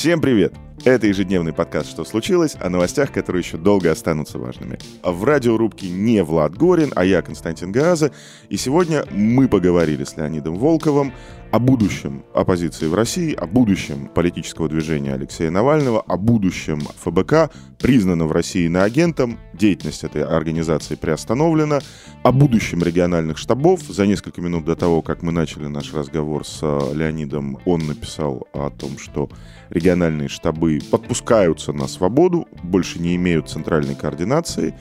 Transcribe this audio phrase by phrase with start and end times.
[0.00, 0.54] Всем привет!
[0.86, 4.78] Это ежедневный подкаст «Что случилось?» о новостях, которые еще долго останутся важными.
[5.02, 8.10] В радиорубке не Влад Горин, а я, Константин Газа.
[8.48, 11.12] И сегодня мы поговорили с Леонидом Волковым
[11.50, 18.28] о будущем оппозиции в России, о будущем политического движения Алексея Навального, о будущем ФБК, признанном
[18.28, 21.80] в России иноагентом, деятельность этой организации приостановлена,
[22.22, 23.80] о будущем региональных штабов.
[23.82, 28.46] За несколько минут до того, как мы начали наш разговор с э, Леонидом, он написал
[28.52, 29.28] о том, что
[29.70, 34.74] региональные штабы подпускаются на свободу, больше не имеют центральной координации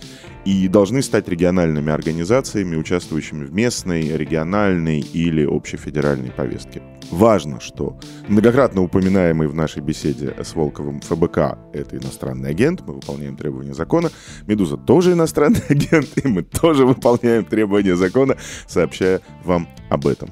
[0.49, 6.81] и должны стать региональными организациями, участвующими в местной, региональной или общефедеральной повестке.
[7.11, 13.37] Важно, что многократно упоминаемый в нашей беседе с Волковым ФБК— это иностранный агент, мы выполняем
[13.37, 14.09] требования закона.
[14.47, 18.35] «Медуза» тоже иностранный агент, и мы тоже выполняем требования закона,
[18.67, 20.31] сообщая вам об этом.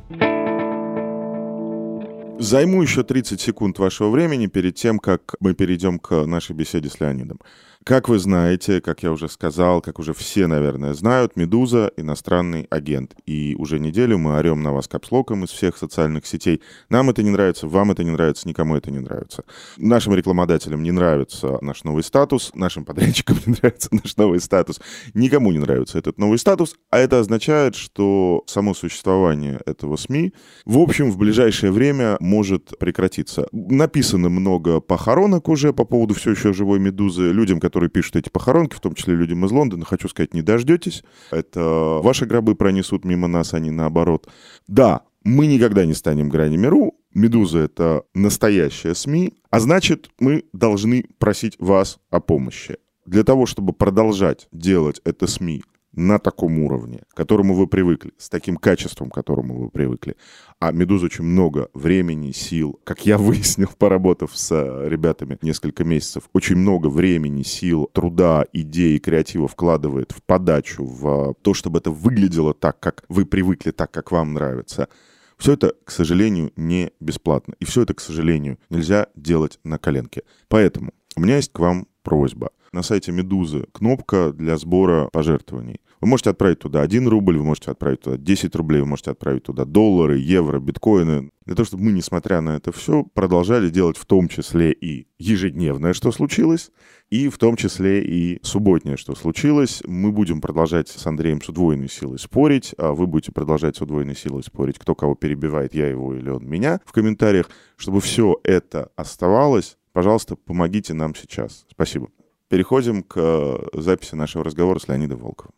[2.39, 6.99] Займу еще 30 секунд вашего времени перед тем, как мы перейдем к нашей беседе с
[6.99, 7.39] Леонидом.
[7.87, 13.15] Как вы знаете, как я уже сказал, как уже все, наверное, знают, «Медуза»— иностранный агент.
[13.25, 16.61] И уже неделю мы орем на вас капслоком из всех социальных сетей.
[16.89, 19.45] Нам это не нравится, вам это не нравится, никому это не нравится.
[19.77, 24.81] Нашим рекламодателям не нравится наш новый статус, нашим подрядчикам не нравится наш новый статус.
[25.13, 30.33] Никому не нравится этот новый статус, а это означает, что само существование этого СМИ,
[30.65, 33.47] в общем, в ближайшее время может прекратиться.
[33.53, 38.29] Написано много похоронок уже по поводу все еще живой «Медузы» людям, которые которые пишут эти
[38.29, 41.03] похоронки, в том числе людям из Лондона, хочу сказать, не дождетесь.
[41.29, 44.27] Это ваши гробы пронесут мимо нас, а не наоборот.
[44.67, 46.95] Да, мы никогда не станем гранями.ру.
[47.13, 52.77] «Медуза»— это настоящая СМИ, а значит, мы должны просить вас о помощи.
[53.05, 55.63] Для того, чтобы продолжать делать это СМИ
[55.97, 60.15] на таком уровне, к которому вы привыкли, с таким качеством, к которому вы привыкли.
[60.59, 66.29] А «Медуза» очень много времени, сил, как я выяснил, поработав с э, ребятами несколько месяцев,
[66.33, 72.53] очень много времени, сил, труда, идей, креатива вкладывает в подачу, в то, чтобы это выглядело
[72.53, 74.89] так, как вы привыкли, так, как вам нравится.
[75.37, 77.55] Все это, к сожалению, не бесплатно.
[77.59, 80.23] И все это, к сожалению, нельзя делать на коленке.
[80.47, 82.51] Поэтому у меня есть к вам просьба.
[82.71, 85.81] На сайте Медузы кнопка для сбора пожертвований.
[85.99, 89.43] Вы можете отправить туда 1 рубль, вы можете отправить туда 10 рублей, вы можете отправить
[89.43, 91.31] туда доллары, евро, биткоины.
[91.45, 95.93] Для того, чтобы мы, несмотря на это все, продолжали делать в том числе и ежедневное,
[95.93, 96.71] что случилось,
[97.09, 99.81] и в том числе и субботнее, что случилось.
[99.85, 104.15] Мы будем продолжать с Андреем с удвоенной силой спорить, а вы будете продолжать с удвоенной
[104.15, 107.49] силой спорить, кто кого перебивает, я его или он меня, в комментариях.
[107.75, 111.65] Чтобы все это оставалось, пожалуйста, помогите нам сейчас.
[111.71, 112.09] Спасибо.
[112.49, 115.53] Переходим к э, записи нашего разговора с Леонидом Волковым.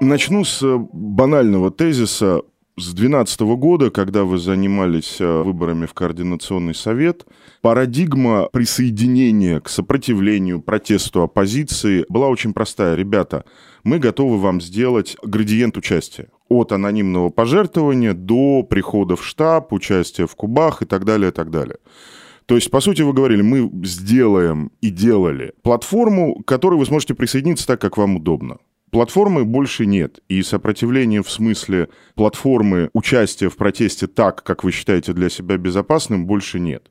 [0.00, 2.42] Начну с э, банального тезиса.
[2.76, 7.26] С 2012 года, когда вы занимались э, выборами в Координационный совет,
[7.62, 12.96] парадигма присоединения к сопротивлению, протесту оппозиции была очень простая.
[12.96, 13.44] Ребята,
[13.84, 20.34] мы готовы вам сделать градиент участия от анонимного пожертвования до прихода в штаб, участия в
[20.34, 21.78] кубах и так далее, и так далее.
[22.44, 27.14] То есть, по сути, вы говорили, мы сделаем и делали платформу, к которой вы сможете
[27.14, 28.58] присоединиться так, как вам удобно.
[28.90, 35.12] Платформы больше нет, и сопротивление в смысле платформы участия в протесте так, как вы считаете
[35.12, 36.90] для себя безопасным, больше нет.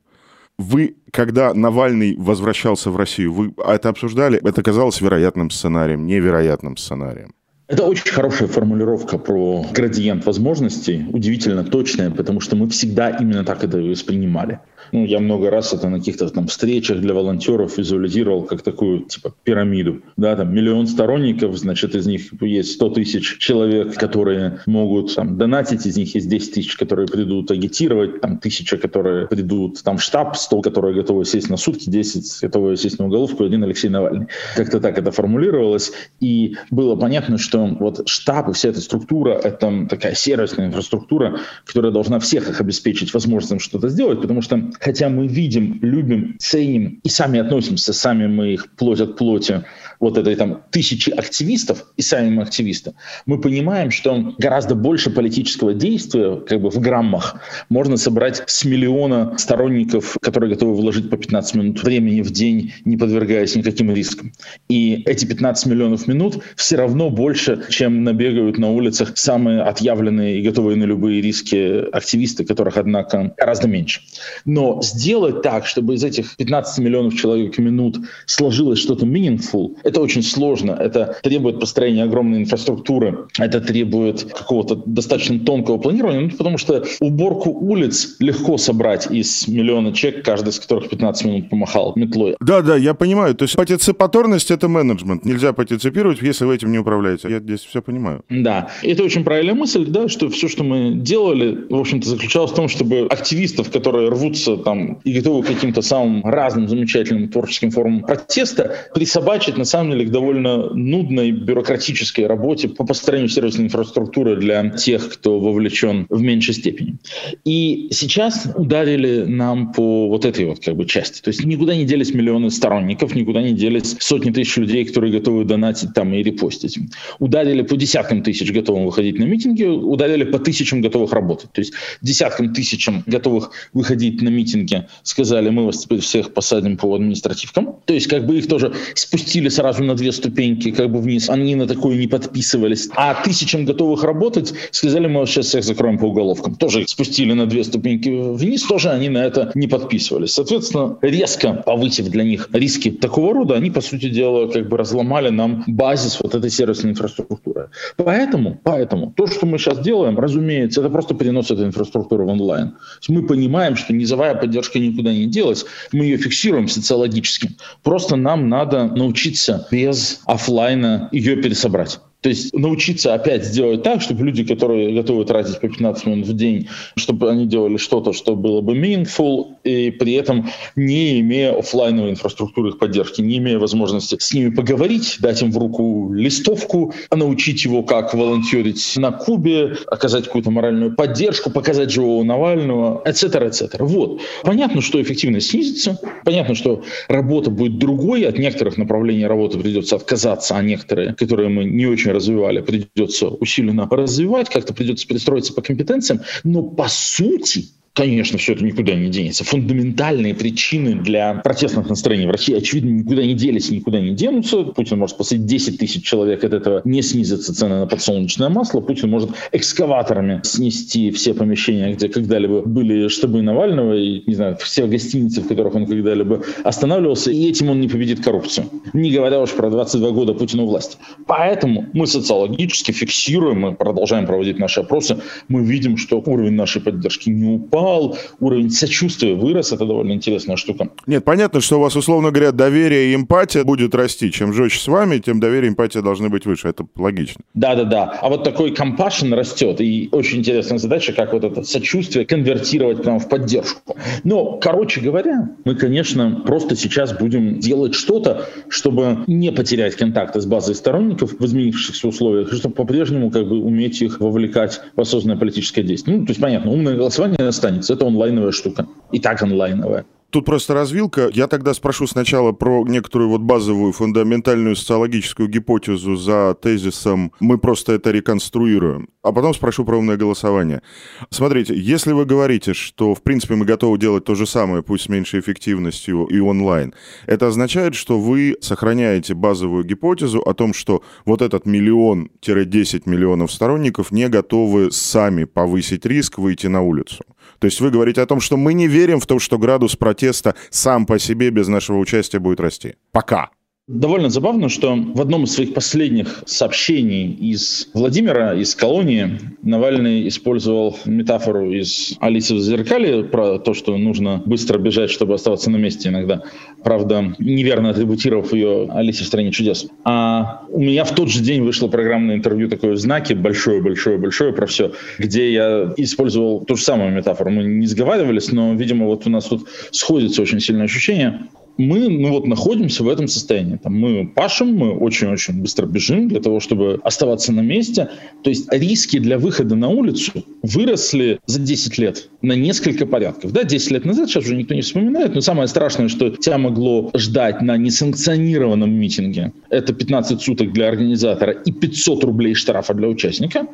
[0.58, 4.40] Вы, когда Навальный возвращался в Россию, вы это обсуждали?
[4.42, 7.34] Это казалось вероятным сценарием, невероятным сценарием?
[7.70, 13.62] Это очень хорошая формулировка про градиент возможностей, удивительно точная, потому что мы всегда именно так
[13.62, 14.58] это воспринимали.
[14.90, 19.32] Ну, я много раз это на каких-то там встречах для волонтеров визуализировал как такую, типа,
[19.44, 20.02] пирамиду.
[20.16, 25.86] Да, там миллион сторонников, значит, из них есть 100 тысяч человек, которые могут там донатить,
[25.86, 30.36] из них есть 10 тысяч, которые придут агитировать, там тысяча, которые придут там в штаб,
[30.36, 34.26] 100, которые готовы сесть на сутки, 10 готовы сесть на уголовку, один Алексей Навальный.
[34.56, 35.92] Как-то так это формулировалось.
[36.18, 41.92] И было понятно, что вот штаб и вся эта структура— это такая сервисная инфраструктура, которая
[41.92, 47.08] должна всех их обеспечить возможностью что-то сделать, потому что хотя мы видим, любим, ценим и
[47.08, 49.64] сами относимся, сами мы их плоть от плоти
[50.00, 52.94] вот этой там тысячи активистов и сами активисты,
[53.26, 59.36] мы понимаем, что гораздо больше политического действия как бы в граммах можно собрать с миллиона
[59.38, 64.32] сторонников, которые готовы вложить по 15 минут времени в день, не подвергаясь никаким рискам.
[64.68, 70.42] И эти 15 миллионов минут все равно больше, чем набегают на улицах самые отъявленные и
[70.42, 74.00] готовые на любые риски активисты, которых, однако, гораздо меньше.
[74.46, 80.22] Но сделать так, чтобы из этих 15 миллионов человек минут сложилось что-то meaningful, это очень
[80.22, 80.72] сложно.
[80.72, 87.50] Это требует построения огромной инфраструктуры, это требует какого-то достаточно тонкого планирования, ну, потому что уборку
[87.50, 92.36] улиц легко собрать из миллиона человек, каждый из которых 15 минут помахал метлой.
[92.40, 93.34] Да, да, я понимаю.
[93.34, 95.24] То есть партиципаторность— это менеджмент.
[95.24, 97.28] Нельзя партиципировать, если вы этим не управляете.
[97.28, 98.22] Я здесь все понимаю.
[98.28, 102.54] Да, это очень правильная мысль, да, что все, что мы делали, в общем-то, заключалось в
[102.54, 108.02] том, чтобы активистов, которые рвутся там и готовы к каким-то самым разным замечательным творческим формам
[108.02, 114.68] протеста, присобачить, на самом деле, к довольно нудной бюрократической работе по построению сервисной инфраструктуры для
[114.70, 116.98] тех, кто вовлечен в меньшей степени.
[117.44, 121.22] И сейчас ударили нам по вот этой вот как бы части.
[121.22, 125.44] То есть никуда не делись миллионы сторонников, никуда не делись сотни тысяч людей, которые готовы
[125.44, 126.78] донатить там и репостить.
[127.18, 131.52] Ударили по десяткам тысяч готовым выходить на митинги, ударили по тысячам готовых работать.
[131.52, 131.72] То есть
[132.02, 137.76] десяткам тысячам готовых выходить на митинги сказали, мы вас теперь всех посадим по административкам.
[137.84, 141.30] То есть как бы их тоже спустили сразу на две ступеньки как бы вниз.
[141.30, 142.88] Они на такое не подписывались.
[142.96, 146.54] А тысячам готовых работать сказали, мы сейчас всех закроем по уголовкам.
[146.56, 150.32] Тоже их спустили на две ступеньки вниз, тоже они на это не подписывались.
[150.32, 155.30] Соответственно, резко повысив для них риски такого рода, они, по сути дела, как бы разломали
[155.30, 157.68] нам базис вот этой сервисной инфраструктуры.
[157.96, 162.74] Поэтому, поэтому то, что мы сейчас делаем, разумеется, это просто перенос этой инфраструктуры в онлайн.
[163.08, 167.50] мы понимаем, что низовая поддержка никуда не делась, мы ее фиксируем социологически.
[167.82, 172.00] Просто нам надо научиться без офлайна ее пересобрать.
[172.20, 176.36] То есть научиться опять сделать так, чтобы люди, которые готовы тратить по 15 минут в
[176.36, 182.10] день, чтобы они делали что-то, что было бы meaningful, и при этом не имея офлайновой
[182.10, 187.64] инфраструктуры их поддержки, не имея возможности с ними поговорить, дать им в руку листовку, научить
[187.64, 193.76] его, как волонтерить на Кубе, оказать какую-то моральную поддержку, показать живого Навального, etc., etc.
[193.80, 194.20] Вот.
[194.42, 200.56] Понятно, что эффективность снизится, понятно, что работа будет другой, от некоторых направлений работы придется отказаться,
[200.56, 205.62] а некоторые, которые мы не очень очень развивали, придется усиленно развивать, как-то придется перестроиться по
[205.62, 209.44] компетенциям, но по сути Конечно, все это никуда не денется.
[209.44, 214.62] Фундаментальные причины для протестных настроений в России, очевидно, никуда не делись никуда не денутся.
[214.62, 218.80] Путин может посадить 10 тысяч человек, от этого не снизятся цены на подсолнечное масло.
[218.80, 224.86] Путин может экскаваторами снести все помещения, где когда-либо были штабы Навального, и, не знаю, все
[224.86, 228.66] гостиницы, в которых он когда-либо останавливался, и этим он не победит коррупцию.
[228.92, 230.96] Не говоря уж про 22 года Путина власти.
[231.26, 237.30] Поэтому мы социологически фиксируем, мы продолжаем проводить наши опросы, мы видим, что уровень нашей поддержки
[237.30, 240.88] не упал, упал, уровень сочувствия вырос, это довольно интересная штука.
[241.06, 244.30] Нет, понятно, что у вас, условно говоря, доверие и эмпатия будет расти.
[244.30, 246.68] Чем жестче с вами, тем доверие и эмпатия должны быть выше.
[246.68, 247.40] Это логично.
[247.54, 248.18] Да-да-да.
[248.20, 249.80] А вот такой compassion растет.
[249.80, 253.96] И очень интересная задача, как вот это сочувствие конвертировать прямо в поддержку.
[254.24, 260.46] Но, короче говоря, мы, конечно, просто сейчас будем делать что-то, чтобы не потерять контакты с
[260.46, 265.82] базой сторонников в изменившихся условиях, чтобы по-прежнему как бы уметь их вовлекать в осознанное политическое
[265.82, 266.18] действие.
[266.18, 267.94] Ну, то есть, понятно, умное голосование останется останется.
[267.94, 268.86] Это онлайновая штука.
[269.12, 270.04] И так онлайновая.
[270.30, 271.28] Тут просто развилка.
[271.32, 277.94] Я тогда спрошу сначала про некоторую вот базовую фундаментальную социологическую гипотезу за тезисом «мы просто
[277.94, 280.82] это реконструируем», а потом спрошу про умное голосование.
[281.30, 285.08] Смотрите, если вы говорите, что в принципе мы готовы делать то же самое, пусть с
[285.08, 286.94] меньшей эффективностью и онлайн,
[287.26, 294.12] это означает, что вы сохраняете базовую гипотезу о том, что вот этот миллион-10 миллионов сторонников
[294.12, 297.24] не готовы сами повысить риск выйти на улицу.
[297.58, 300.54] То есть вы говорите о том, что мы не верим в то, что градус протеста
[300.70, 302.96] сам по себе без нашего участия будет расти.
[303.12, 303.50] Пока.
[303.88, 310.96] Довольно забавно, что в одном из своих последних сообщений из Владимира, из колонии, Навальный использовал
[311.06, 316.08] метафору из «Алисы в зеркале» про то, что нужно быстро бежать, чтобы оставаться на месте
[316.08, 316.44] иногда.
[316.84, 319.88] Правда, неверно атрибутировав ее «Алисе в стране чудес».
[320.04, 324.66] А у меня в тот же день вышло программное интервью такое в знаке, большое-большое-большое про
[324.66, 327.50] все, где я использовал ту же самую метафору.
[327.50, 331.48] Мы не сговаривались, но, видимо, вот у нас тут сходится очень сильное ощущение
[331.80, 333.76] мы ну, вот находимся в этом состоянии.
[333.76, 338.10] Там, мы пашем, мы очень-очень быстро бежим для того, чтобы оставаться на месте.
[338.42, 343.52] То есть риски для выхода на улицу выросли за 10 лет на несколько порядков.
[343.52, 347.10] Да, 10 лет назад, сейчас уже никто не вспоминает, но самое страшное, что тебя могло
[347.14, 353.66] ждать на несанкционированном митинге, это 15 суток для организатора и 500 рублей штрафа для участника.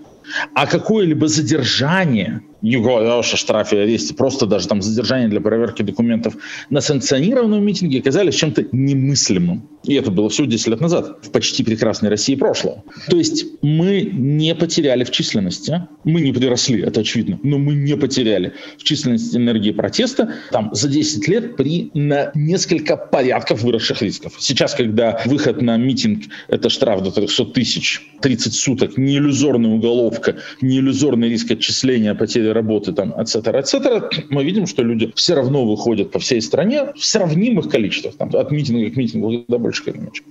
[0.54, 5.82] А какое-либо задержание не говоря уж о штрафе аресте, просто даже там задержание для проверки
[5.82, 6.36] документов
[6.68, 9.68] на санкционированном митинге оказались чем-то немыслимым.
[9.84, 12.82] И это было все 10 лет назад, в почти прекрасной России прошлого.
[13.08, 17.96] То есть мы не потеряли в численности, мы не приросли, это очевидно, но мы не
[17.96, 24.34] потеряли в численности энергии протеста там за 10 лет при на несколько порядков выросших рисков.
[24.40, 30.36] Сейчас, когда выход на митинг— это штраф до 300 тысяч, 30 суток, не иллюзорная уголовка,
[30.60, 35.12] не иллюзорный риск отчисления потери работы, там, et cetera, et cetera, мы видим, что люди
[35.14, 39.58] все равно выходят по всей стране в сравнимых количествах, там, от митинга к митингу до
[39.58, 40.22] больше, к меньше.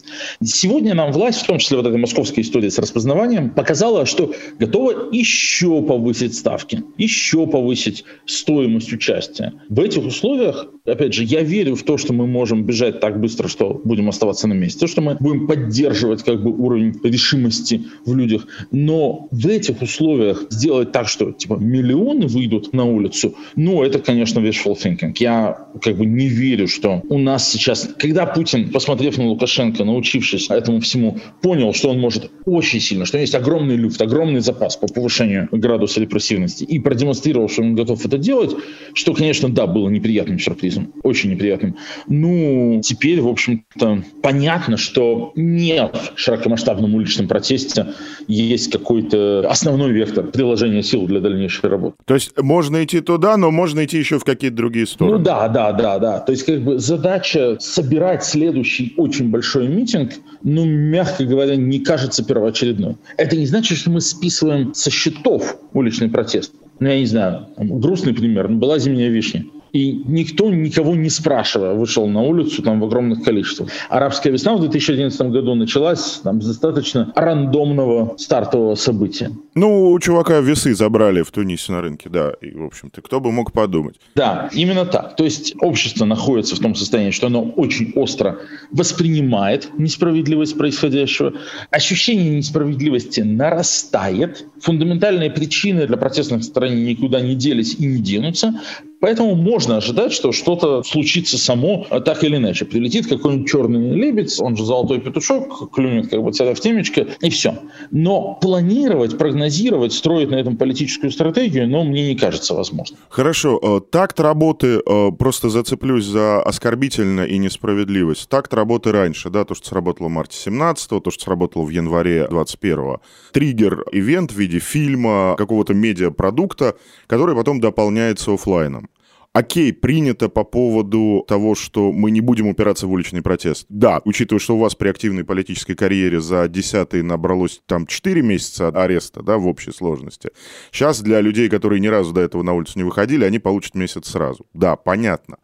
[0.43, 5.09] Сегодня нам власть, в том числе вот эта московская история с распознаванием, показала, что готова
[5.11, 9.53] еще повысить ставки, еще повысить стоимость участия.
[9.69, 13.47] В этих условиях, опять же, я верю в то, что мы можем бежать так быстро,
[13.47, 18.15] что будем оставаться на месте, то, что мы будем поддерживать как бы уровень решимости в
[18.15, 23.83] людях, но в этих условиях сделать так, что типа миллион миллионы выйдут на улицу, ну,
[23.83, 25.15] это, конечно, wishful thinking.
[25.19, 27.89] Я как бы не верю, что у нас сейчас...
[27.97, 33.17] Когда Путин, посмотрев на Лукашенко, научившись этому всему, понял, что он может очень сильно, что
[33.17, 38.17] есть огромный люфт, огромный запас по повышению градуса репрессивности, и продемонстрировал, что он готов это
[38.17, 38.55] делать,
[38.93, 41.77] что, конечно, да, было неприятным сюрпризом, очень неприятным.
[42.07, 47.87] Ну, теперь, в общем-то, понятно, что не в широкомасштабном уличном протесте
[48.27, 51.94] есть какой-то основной вектор приложения сил для дальнейшей работы.
[52.05, 55.17] То есть можно идти туда, но можно идти еще в какие-то другие стороны.
[55.17, 56.19] Ну да, да, да, да.
[56.19, 60.11] То есть как бы задача собирать следующий очень большой митинг,
[60.43, 62.97] ну, мягко говоря, не кажется первоочередной.
[63.17, 66.53] Это не значит, что мы списываем со счетов уличный протест.
[66.79, 68.49] Ну, я не знаю, грустный пример.
[68.49, 73.69] Была зимняя вишня и никто никого не спрашивая вышел на улицу там в огромных количествах.
[73.89, 79.31] Арабская весна в 2011 году началась там, с достаточно рандомного стартового события.
[79.53, 83.33] Ну, у чувака весы забрали в Тунисе на рынке, да, и, в общем-то, кто бы
[83.33, 83.95] мог подумать.
[84.15, 85.17] Да, именно так.
[85.17, 88.37] То есть общество находится в том состоянии, что оно очень остро
[88.71, 91.33] воспринимает несправедливость происходящего,
[91.69, 98.61] ощущение несправедливости нарастает, фундаментальные причины для протестных настроений никуда не делись и не денутся,
[99.05, 102.65] Поэтому можно ожидать, что что-то случится само, а так или иначе.
[102.65, 107.29] Прилетит какой-нибудь черный лебедь, он же золотой петушок, клюнет как бы тебя в темечко, и
[107.29, 107.55] все.
[107.91, 112.97] Но планировать, прогнозировать, строить на этом политическую стратегию, ну, мне не кажется возможным.
[113.09, 113.59] Хорошо.
[113.61, 118.27] Э, такт работы, э, просто зацеплюсь за оскорбительно и несправедливость.
[118.27, 122.25] Такт работы раньше, да, то, что сработало в марте 17 то, что сработало в январе
[122.27, 122.97] 21
[123.33, 126.73] Триггер, ивент в виде фильма, какого-то медиапродукта,
[127.05, 128.89] который потом дополняется офлайном.
[129.35, 133.65] Окей, принято по поводу того, что мы не будем упираться в уличный протест.
[133.67, 138.69] Да, учитывая, что у вас при активной политической карьере за десятый набралось там 4 месяца
[138.69, 140.29] ареста, да, в общей сложности.
[140.71, 144.07] Сейчас для людей, которые ни разу до этого на улицу не выходили, они получат месяц
[144.07, 144.45] сразу.
[144.53, 145.35] Да, понятно.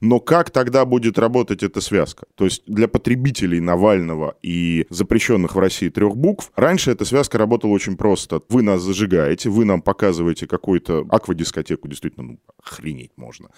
[0.00, 2.26] Но как тогда будет работать эта связка?
[2.34, 7.72] То есть для потребителей Навального и запрещенных в России трех букв, раньше эта связка работала
[7.72, 8.40] очень просто.
[8.48, 13.48] Вы нас зажигаете, вы нам показываете какую-то аквадискотеку, действительно, ну, охренеть можно.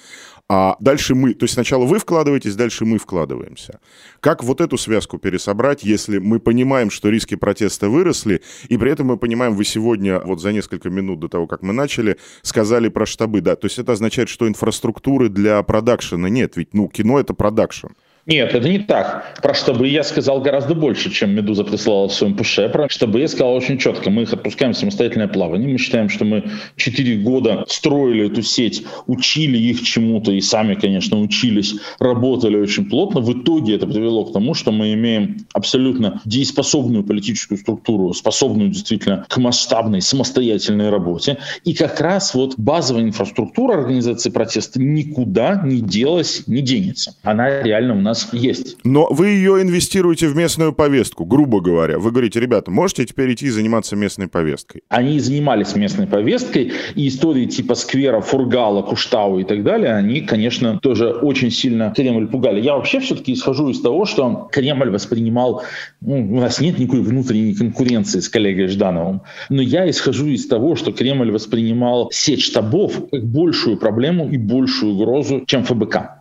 [0.49, 3.80] А дальше мы, то есть сначала вы вкладываетесь, дальше мы вкладываемся.
[4.21, 9.09] Как вот эту связку пересобрать, если мы понимаем, что риски протеста выросли, и при этом
[9.09, 13.07] мы понимаем, вы сегодня, вот за несколько минут до того, как мы начали, сказали про
[13.07, 17.35] штабы, да, то есть это означает, что инфраструктуры для продакшена нет, ведь, ну, кино— это
[17.35, 17.88] продакшн.
[18.28, 19.40] Нет, это не так.
[19.40, 22.68] Про штабы я сказал гораздо больше, чем Медуза прислала в своем пуше.
[22.68, 24.11] Про штабы я сказал очень четко.
[24.11, 25.66] Мы их отпускаем в самостоятельное плавание.
[25.66, 26.44] Мы считаем, что мы
[26.76, 33.23] 4 года строили эту сеть, учили их чему-то и сами, конечно, учились, работали очень плотно.
[33.23, 39.25] В итоге это привело к тому, что мы имеем абсолютно дееспособную политическую структуру, способную действительно
[39.26, 41.38] к масштабной самостоятельной работе.
[41.64, 47.14] И как раз вот базовая инфраструктура организации протеста никуда не делась, не денется.
[47.23, 48.76] Она реально у нас нас есть.
[48.84, 51.98] Но вы ее инвестируете в местную повестку, грубо говоря.
[51.98, 54.82] Вы говорите, ребята, можете теперь идти заниматься местной повесткой?
[54.88, 60.78] Они занимались местной повесткой, и истории типа сквера, Фургала, Куштау и так далее, они, конечно,
[60.78, 62.60] тоже очень сильно Кремль пугали.
[62.60, 65.62] Я вообще все-таки исхожу из того, что Кремль воспринимал...
[66.00, 70.76] Ну, у нас нет никакой внутренней конкуренции с коллегой Ждановым, но я исхожу из того,
[70.76, 76.17] что Кремль воспринимал сеть штабов как большую проблему и большую угрозу, чем ФБК.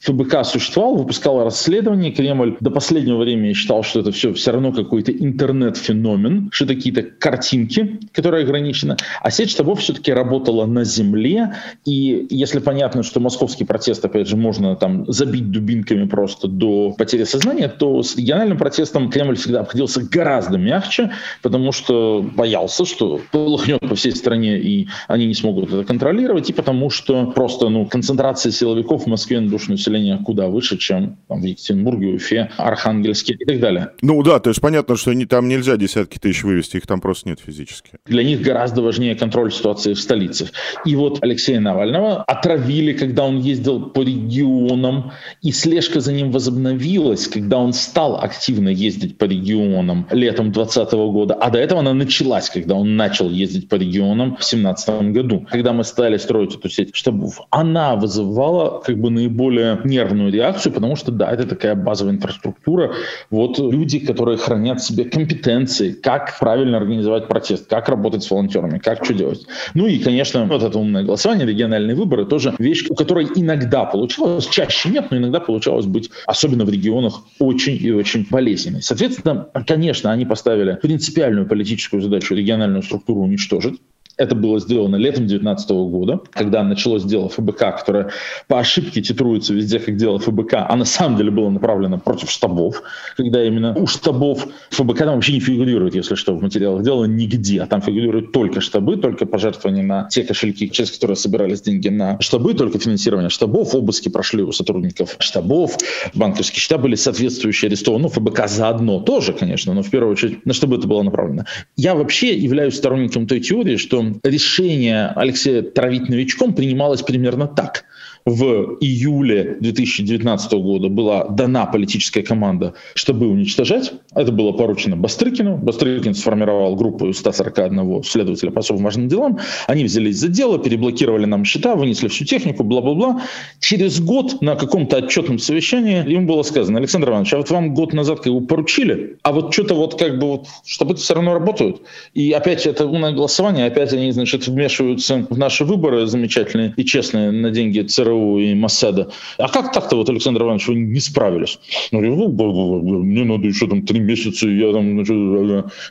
[0.00, 2.10] ФБК существовал, выпускал расследования.
[2.10, 7.02] Кремль до последнего времени считал, что это все все равно какой-то интернет-феномен, что это какие-то
[7.02, 8.96] картинки, которые ограничены.
[9.20, 11.54] А сеть штабов все-таки работала на земле.
[11.84, 17.24] И если понятно, что московский протест, опять же, можно там забить дубинками просто до потери
[17.24, 21.10] сознания, то с региональным протестом Кремль всегда обходился гораздо мягче,
[21.42, 26.54] потому что боялся, что полыхнет по всей стране, и они не смогут это контролировать, и
[26.54, 29.89] потому что просто ну, концентрация силовиков в Москве на населения
[30.24, 33.90] куда выше, чем там, в Екатеринбурге, Уфе, Архангельске и так далее.
[34.02, 37.28] Ну да, то есть понятно, что они, там нельзя десятки тысяч вывести, их там просто
[37.28, 37.92] нет физически.
[38.06, 40.50] Для них гораздо важнее контроль ситуации в столице.
[40.84, 47.28] И вот Алексея Навального отравили, когда он ездил по регионам, и слежка за ним возобновилась,
[47.28, 52.50] когда он стал активно ездить по регионам летом 2020 года, а до этого она началась,
[52.50, 55.46] когда он начал ездить по регионам в 2017 году.
[55.50, 60.96] Когда мы стали строить эту сеть штабов, она вызывала как бы наиболее нервную реакцию, потому
[60.96, 62.94] что, да, это такая базовая инфраструктура.
[63.30, 68.78] Вот люди, которые хранят в себе компетенции, как правильно организовать протест, как работать с волонтерами,
[68.78, 69.46] как что делать.
[69.74, 74.46] Ну и, конечно, вот это умное голосование, региональные выборы, тоже вещь, у которой иногда получалось,
[74.46, 78.82] чаще нет, но иногда получалось быть, особенно в регионах, очень и очень болезненной.
[78.82, 83.80] Соответственно, конечно, они поставили принципиальную политическую задачу региональную структуру уничтожить.
[84.20, 88.10] Это было сделано летом 2019 года, когда началось дело ФБК, которое
[88.48, 92.82] по ошибке титруется везде как дело ФБК, а на самом деле было направлено против штабов,
[93.16, 97.62] когда именно у штабов ФБК там вообще не фигурирует, если что, в материалах дела нигде,
[97.62, 102.20] а там фигурируют только штабы, только пожертвования на те кошельки, через которые собирались деньги на
[102.20, 105.78] штабы, только финансирование штабов, обыски прошли у сотрудников штабов,
[106.12, 110.52] банковские счета были соответствующие арестованы, ну, ФБК заодно тоже, конечно, но в первую очередь на
[110.52, 111.46] штабы это было направлено.
[111.78, 117.84] Я вообще являюсь сторонником той теории, что решение Алексея травить новичком принималось примерно так
[118.30, 123.92] в июле 2019 года была дана политическая команда, чтобы уничтожать.
[124.14, 125.56] Это было поручено Бастрыкину.
[125.56, 129.38] Бастрыкин сформировал группу из 141 следователя по особым важным делам.
[129.66, 133.22] Они взялись за дело, переблокировали нам счета, вынесли всю технику, бла-бла-бла.
[133.58, 137.92] Через год на каком-то отчетном совещании им было сказано, Александр Иванович, а вот вам год
[137.92, 141.34] назад как бы поручили, а вот что-то вот как бы вот, чтобы это все равно
[141.34, 141.82] работают.
[142.14, 147.32] И опять это умное голосование, опять они, значит, вмешиваются в наши выборы замечательные и честные
[147.32, 149.08] на деньги ЦРУ ЦРУ и Масседа.
[149.38, 151.58] А как так-то, вот, Александр Иванович, вы не справились?
[151.90, 154.90] Ну, мне надо еще там три месяца, я там...
[154.90, 155.16] Значит,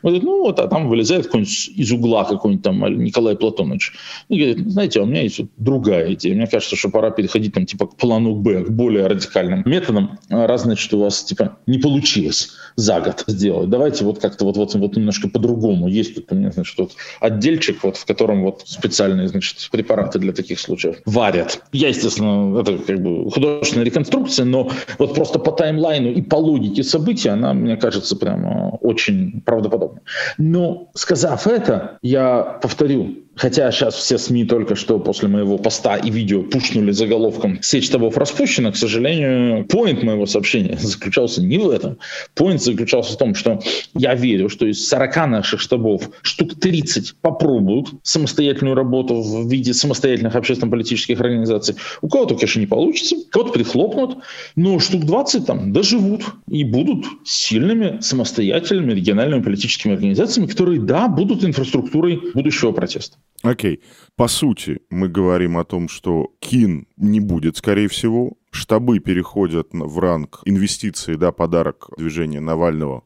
[0.04, 3.94] говорит, ну, вот, а там вылезает какой-нибудь из угла какой-нибудь там Николай Платонович.
[4.30, 6.36] И говорит, знаете, а у меня есть вот другая идея.
[6.36, 10.63] Мне кажется, что пора переходить там, типа, к плану Б, к более радикальным методам, раз,
[10.63, 13.70] значит, у вас, типа, не получилось за год сделать.
[13.70, 15.88] Давайте вот как-то вот, вот, вот немножко по-другому.
[15.88, 20.34] Есть тут у меня, значит, вот отдельчик, вот, в котором вот специальные, значит, препараты для
[20.34, 21.63] таких случаев варят.
[21.72, 26.84] Я, естественно, это как бы художественная реконструкция, но вот просто по таймлайну и по логике
[26.84, 30.02] событий она, мне кажется, прямо очень правдоподобной.
[30.38, 36.12] Но сказав это, я повторю, Хотя сейчас все СМИ только что после моего поста и
[36.12, 41.99] видео пушнули заголовком «Сеть штабов распущена», к сожалению, поинт моего сообщения заключался не в этом.
[42.36, 43.62] Поинт заключался в том, что
[43.93, 50.36] я верю, что из 40 наших штабов штук 30 попробуют самостоятельную работу в виде самостоятельных
[50.36, 51.75] общественно-политических организаций.
[52.02, 54.17] У кого-то, конечно, не получится, кого-то прихлопнут,
[54.58, 61.45] но штук 20 там доживут и будут сильными самостоятельными региональными политическими организациями, которые, да, будут
[61.45, 63.15] инфраструктурой будущего протеста.
[63.42, 63.82] Окей.
[64.15, 68.34] По сути, мы говорим о том, что КИН не будет, скорее всего.
[68.52, 73.04] Штабы переходят в ранг инвестиции, да, подарок движения Навального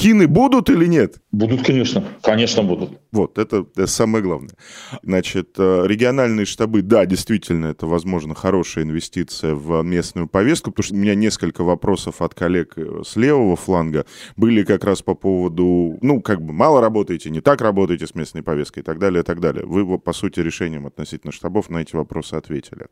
[0.00, 1.20] Кины будут или нет?
[1.30, 2.02] Будут, конечно.
[2.22, 2.98] Конечно, будут.
[3.12, 4.54] Вот, это, это самое главное.
[5.02, 10.94] Значит, э, региональные штабы, да, действительно, это, возможно, хорошая инвестиция в местную повестку, потому что
[10.94, 14.06] у меня несколько вопросов от коллег э, с левого фланга
[14.38, 18.42] были как раз по поводу, ну, как бы мало работаете, не так работаете с местной
[18.42, 19.66] повесткой и так далее, и так далее.
[19.66, 22.86] Вы, по сути, решением относительно штабов на эти вопросы ответили.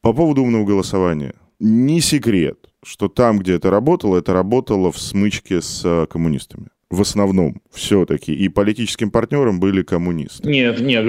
[0.00, 1.34] По поводу умного голосования.
[1.58, 6.68] Не секрет, что там, где это работало, это работало в смычке с э, коммунистами.
[6.88, 8.32] В основном все-таки.
[8.32, 10.48] И политическим партнером были коммунисты.
[10.48, 11.04] Нет, нет,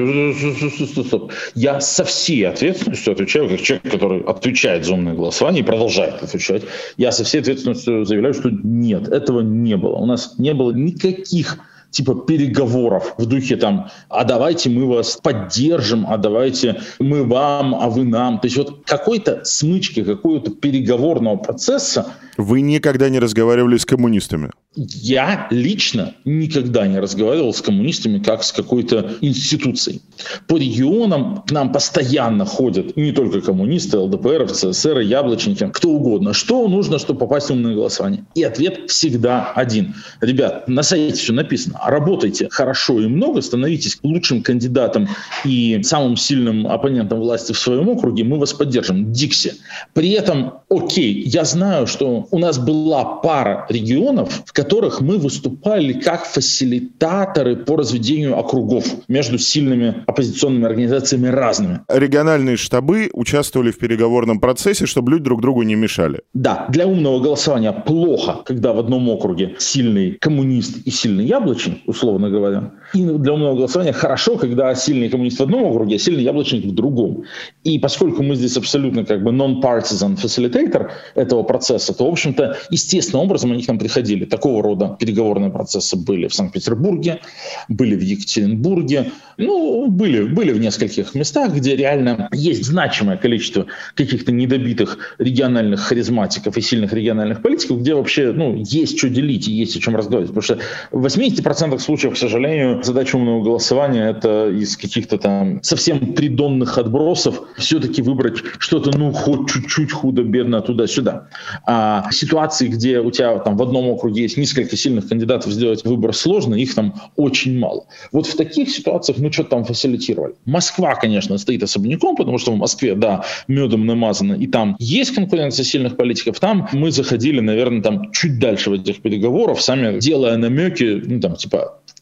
[1.06, 1.32] стоп.
[1.54, 6.64] Я со всей ответственностью отвечаю, как человек, который отвечает за умное голосование и продолжает отвечать.
[6.98, 9.98] Я со всей ответственностью заявляю, что нет, этого не было.
[9.98, 11.60] У нас не было никаких
[11.98, 17.90] типа переговоров в духе там, а давайте мы вас поддержим, а давайте мы вам, а
[17.90, 18.40] вы нам.
[18.40, 22.06] То есть вот какой-то смычки, какого-то переговорного процесса.
[22.38, 24.52] Вы никогда не разговаривали с коммунистами?
[24.76, 30.04] Я лично никогда не разговаривал с коммунистами как с какой-то институцией.
[30.48, 36.34] По регионам к нам постоянно ходят не только коммунисты, ЛДПРовцы, СССР, яблочники, кто угодно.
[36.34, 38.26] Что нужно, чтобы попасть в умное голосование?
[38.36, 39.96] И ответ всегда один.
[40.22, 41.80] Ребят, на сайте все написано.
[41.88, 45.08] Работайте хорошо и много, становитесь лучшим кандидатом
[45.46, 49.12] и самым сильным оппонентом власти в своем округе, мы вас поддержим.
[49.14, 49.54] Дикси.
[49.94, 55.94] При этом, окей, я знаю, что у нас была пара регионов, в которых мы выступали
[55.94, 61.82] как фасилитаторы по разведению округов между сильными оппозиционными организациями разными.
[61.88, 66.22] Региональные штабы участвовали в переговорном процессе, чтобы люди друг другу не мешали.
[66.34, 71.26] Да, для умного голосования плохо, когда в одном округе сильный коммунист и сильный
[71.68, 72.72] яблочный, условно говоря.
[72.94, 76.74] И для умного голосования хорошо, когда сильный коммунист в одном округе, а сильный яблочник в
[76.74, 77.24] другом.
[77.64, 83.26] И поскольку мы здесь абсолютно как бы non-partisan facilitator этого процесса, то, в общем-то, естественным
[83.26, 84.26] образом они к нам приходили.
[84.26, 87.20] Такого рода переговорные процессы были в Санкт-Петербурге,
[87.68, 94.32] были в Екатеринбурге, ну, были, были в нескольких местах, где реально есть значимое количество каких-то
[94.32, 99.76] недобитых региональных харизматиков и сильных региональных политиков, где вообще ну, есть что делить и есть
[99.78, 100.34] о чем разговаривать.
[100.34, 100.60] Потому что
[100.92, 107.42] 80% 100% случаев, к сожалению, задача умного голосования– это из каких-то там совсем придонных отбросов
[107.58, 111.28] все-таки выбрать что-то, ну, хоть чуть-чуть худо-бедно туда-сюда.
[111.66, 116.14] А ситуации, где у тебя там в одном округе есть несколько сильных кандидатов, сделать выбор
[116.14, 117.86] сложно, их там очень мало.
[118.12, 120.36] Вот в таких ситуациях ну, мы что-то там фасилитировали.
[120.46, 125.64] Москва, конечно, стоит особняком, потому что в Москве, да, медом намазано, и там есть конкуренция
[125.64, 131.02] сильных политиков, там мы заходили, наверное, там чуть дальше в этих переговоров, сами делая намеки,
[131.06, 131.47] ну, там, типа,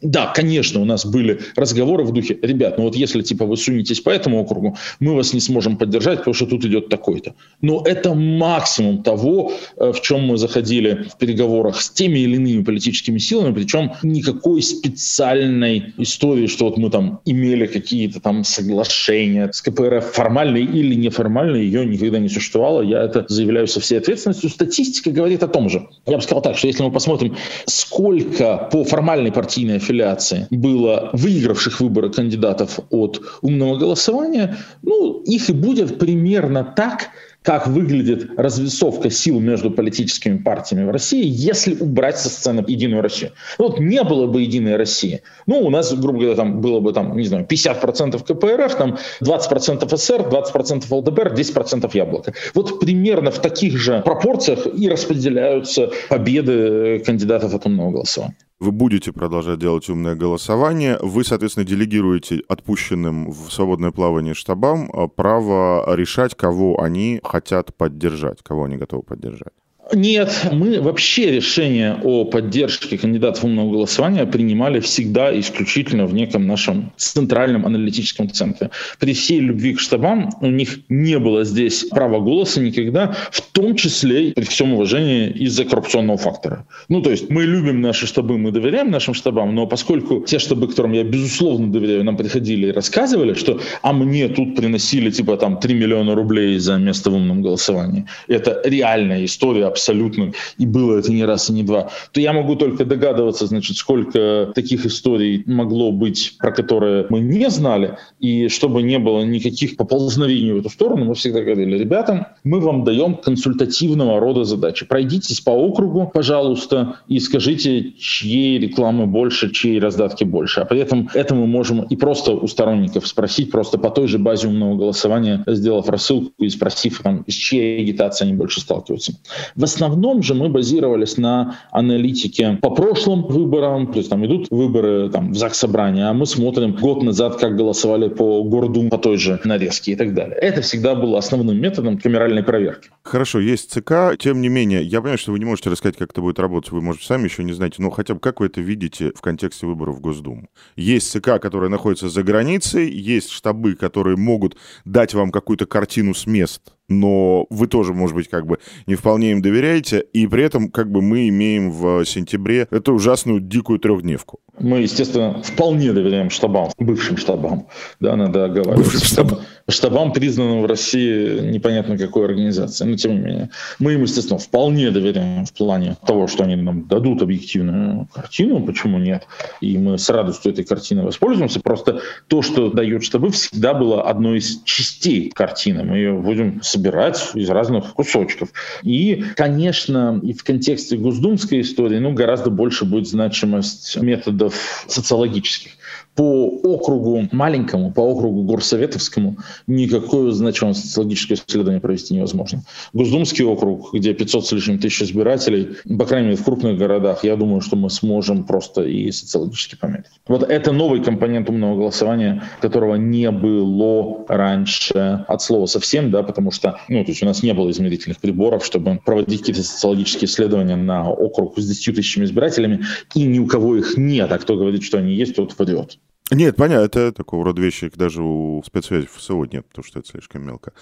[0.02, 4.00] да, конечно, у нас были разговоры в духе, ребят, ну вот если типа вы сунетесь
[4.00, 7.34] по этому округу, мы вас не сможем поддержать, потому что тут идет такой-то.
[7.62, 12.62] Но это максимум того, э, в чем мы заходили в переговорах с теми или иными
[12.62, 19.62] политическими силами, причем никакой специальной истории, что вот мы там имели какие-то там соглашения с
[19.62, 22.82] КПРФ, формальные или неформальные, ее никогда не существовало.
[22.82, 24.50] Я это заявляю со всей ответственностью.
[24.50, 25.88] Статистика говорит о том же.
[26.06, 31.80] Я бы сказал так, что если мы посмотрим, сколько по формальной партийной аффилиации было выигравших
[31.80, 37.10] выборы кандидатов от умного голосования, ну, их и будет примерно так,
[37.42, 43.32] как выглядит развесовка сил между политическими партиями в России, если убрать со сцены Единую Россию.
[43.58, 45.20] Вот не было бы Единой России.
[45.46, 49.96] Ну, у нас, грубо говоря, там было бы там, не знаю, 50% КПРФ, там 20%
[49.96, 52.32] СССР, 20% ЛДПР, 10% Яблоко.
[52.54, 58.34] Вот примерно в таких же пропорциях и распределяются победы кандидатов от умного голосования.
[58.58, 60.98] Вы будете продолжать делать умное голосование.
[61.02, 68.42] Вы, соответственно, делегируете отпущенным в свободное плавание штабам а, право решать, кого они хотят поддержать,
[68.42, 69.52] кого они готовы поддержать.
[69.92, 76.92] Нет, мы вообще решение о поддержке кандидатов умного голосования принимали всегда исключительно в неком нашем
[76.96, 78.70] центральном аналитическом центре.
[78.98, 83.76] При всей любви к штабам у них не было здесь права голоса никогда, в том
[83.76, 86.66] числе, при всем уважении, из-за коррупционного фактора.
[86.88, 90.66] Ну, то есть мы любим наши штабы, мы доверяем нашим штабам, но поскольку те штабы,
[90.66, 95.60] которым я безусловно доверяю, нам приходили и рассказывали, что «а мне тут приносили типа там
[95.60, 101.12] 3 миллиона рублей за место в умном голосовании», это реальная история, абсолютно, и было это
[101.12, 105.92] не раз и не два, то я могу только догадываться, значит, сколько таких историй могло
[105.92, 111.04] быть, про которые мы не знали, и чтобы не было никаких поползновений в эту сторону,
[111.04, 114.86] мы всегда говорили, ребята, мы вам даем консультативного рода задачи.
[114.86, 120.60] Пройдитесь по округу, пожалуйста, и скажите, чьей рекламы больше, чьей раздатки больше.
[120.60, 124.18] А при этом это мы можем и просто у сторонников спросить, просто по той же
[124.18, 129.12] базе умного голосования, сделав рассылку и спросив, там, с чьей агитацией они больше сталкиваются.
[129.54, 135.10] В основном же мы базировались на аналитике по прошлым выборам, то есть там идут выборы
[135.10, 139.16] там, в ЗАГС собрания, а мы смотрим год назад, как голосовали по Гордуму, по той
[139.16, 140.36] же нарезке и так далее.
[140.36, 142.90] Это всегда было основным методом камеральной проверки.
[143.02, 146.20] Хорошо, есть ЦК, тем не менее, я понимаю, что вы не можете рассказать, как это
[146.20, 149.12] будет работать, вы, может, сами еще не знаете, но хотя бы как вы это видите
[149.14, 150.48] в контексте выборов в Госдуму?
[150.76, 156.26] Есть ЦК, которые находятся за границей, есть штабы, которые могут дать вам какую-то картину с
[156.26, 160.70] мест, но вы тоже, может быть, как бы не вполне им доверяете, и при этом
[160.70, 164.40] как бы мы имеем в сентябре эту ужасную дикую трехдневку.
[164.58, 167.66] Мы, естественно, вполне доверяем штабам, бывшим штабам,
[168.00, 168.82] да, надо оговариваться.
[168.82, 169.40] Бывшим штабам.
[169.68, 172.84] Штабам, признанным в России непонятно какой организации.
[172.84, 176.86] Но тем не менее, мы им, естественно, вполне доверяем в плане того, что они нам
[176.86, 179.26] дадут объективную картину, почему нет.
[179.60, 181.60] И мы с радостью этой картины воспользуемся.
[181.60, 185.82] Просто то, что дает штабы, всегда было одной из частей картины.
[185.82, 188.50] Мы ее будем собирать из разных кусочков.
[188.82, 195.72] И, конечно, и в контексте госдумской истории ну, гораздо больше будет значимость методов социологических
[196.16, 202.62] по округу маленькому, по округу горсоветовскому никакое значимое социологическое исследование провести невозможно.
[202.92, 207.36] Госдумский округ, где 500 с лишним тысяч избирателей, по крайней мере в крупных городах, я
[207.36, 210.06] думаю, что мы сможем просто и социологически померить.
[210.26, 216.50] Вот это новый компонент умного голосования, которого не было раньше от слова совсем, да, потому
[216.50, 220.76] что, ну, то есть у нас не было измерительных приборов, чтобы проводить какие-то социологические исследования
[220.76, 224.82] на округ с 10 тысячами избирателями, и ни у кого их нет, а кто говорит,
[224.82, 225.98] что они есть, тот врет.
[226.32, 230.44] Нет, понятно, это такого рода вещи даже у спецсвязи ФСО нет, потому что это слишком
[230.44, 230.72] мелко.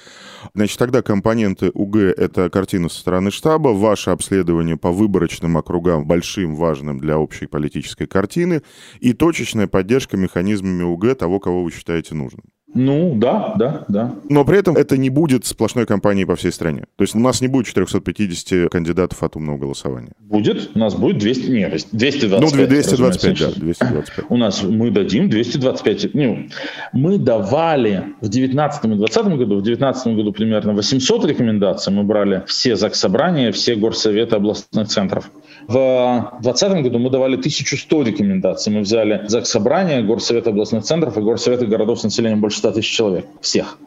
[0.55, 6.55] Значит, тогда компоненты УГ— это картина со стороны штаба, ваше обследование по выборочным округам, большим,
[6.55, 8.63] важным для общей политической картины,
[9.01, 12.45] и точечная поддержка механизмами УГ того, кого вы считаете нужным.
[12.75, 14.15] Ну, да, да, да.
[14.29, 16.85] Но при этом это не будет сплошной кампанией по всей стране.
[16.97, 20.13] То есть у нас не будет 450 кандидатов от умного голосования.
[20.19, 20.71] Будет.
[20.75, 21.51] У нас будет 200...
[21.51, 22.41] Нет, 225.
[22.41, 24.27] Ну, 225, да, 225.
[24.29, 26.15] У нас мы дадим 225.
[26.15, 26.49] Ну,
[26.93, 31.93] мы давали в 19 и 20 году, в 19 году примерно 800 рекомендаций.
[31.93, 35.31] Мы брали все ЗАГС собрания, все горсоветы областных центров.
[35.69, 38.73] В 2020 году мы давали 1100 рекомендаций.
[38.73, 42.91] Мы взяли ЗАГС собрания, горсоветы областных центров и горсоветы городов с населением больше 100 тысяч
[42.91, 43.27] человек.
[43.41, 43.79] Всех.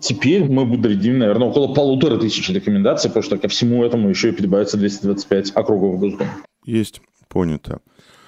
[0.00, 4.32] Теперь мы будем, наверное, около полутора тысяч рекомендаций, потому что ко всему этому еще и
[4.32, 6.30] прибавится 225 округов Госдумы.
[6.64, 7.80] Есть, понято.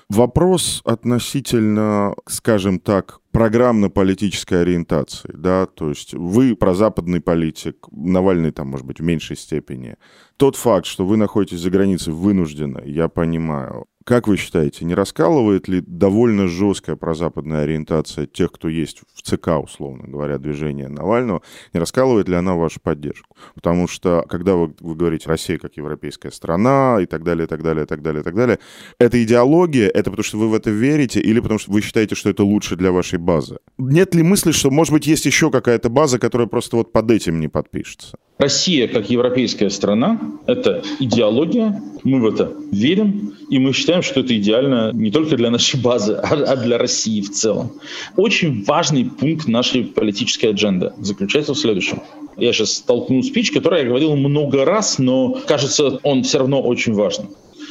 [0.09, 8.85] Вопрос относительно, скажем так, программно-политической ориентации, да, то есть вы прозападный политик, Навальный там, может
[8.85, 9.94] быть, в меньшей степени.
[10.37, 13.87] Тот факт, что вы находитесь за границей вынужденно, я понимаю.
[14.09, 19.62] Как вы считаете, не раскалывает ли довольно жесткая прозападная ориентация тех, кто есть в ЦК,
[19.62, 21.42] условно говоря, движения Навального,
[21.75, 23.37] не раскалывает ли она вашу поддержку?
[23.55, 27.62] Потому что, когда вы, вы говорите «Россия как европейская страна» и так далее, и так
[27.62, 28.59] далее, и так далее, и так далее,
[28.99, 32.31] это идеология, это потому что вы в это верите или потому что вы считаете, что
[32.31, 33.59] это лучше для вашей базы?
[33.77, 37.40] Нет ли мысли, что, может быть, есть еще какая-то база, которая просто вот под этим
[37.40, 38.16] не подпишется?
[38.38, 44.37] Россия как европейская страна– это идеология, мы в это верим, и мы считаем, что это
[44.37, 47.72] идеально не только для нашей базы, а для России в целом.
[48.16, 52.01] Очень важный пункт нашей политической адженды заключается в следующем.
[52.37, 56.92] Я сейчас столкну спич, который я говорил много раз, но кажется, он все равно очень
[56.92, 57.31] важен.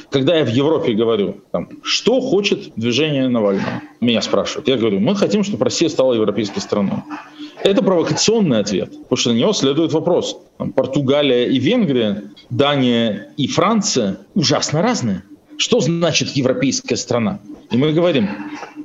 [0.09, 4.67] Когда я в Европе говорю, там, что хочет движение Навального, меня спрашивают.
[4.67, 7.03] Я говорю, мы хотим, чтобы Россия стала европейской страной.
[7.63, 10.39] Это провокационный ответ, потому что на него следует вопрос.
[10.75, 15.23] Португалия и Венгрия, Дания и Франция ужасно разные.
[15.57, 17.39] Что значит европейская страна?
[17.71, 18.29] И мы говорим,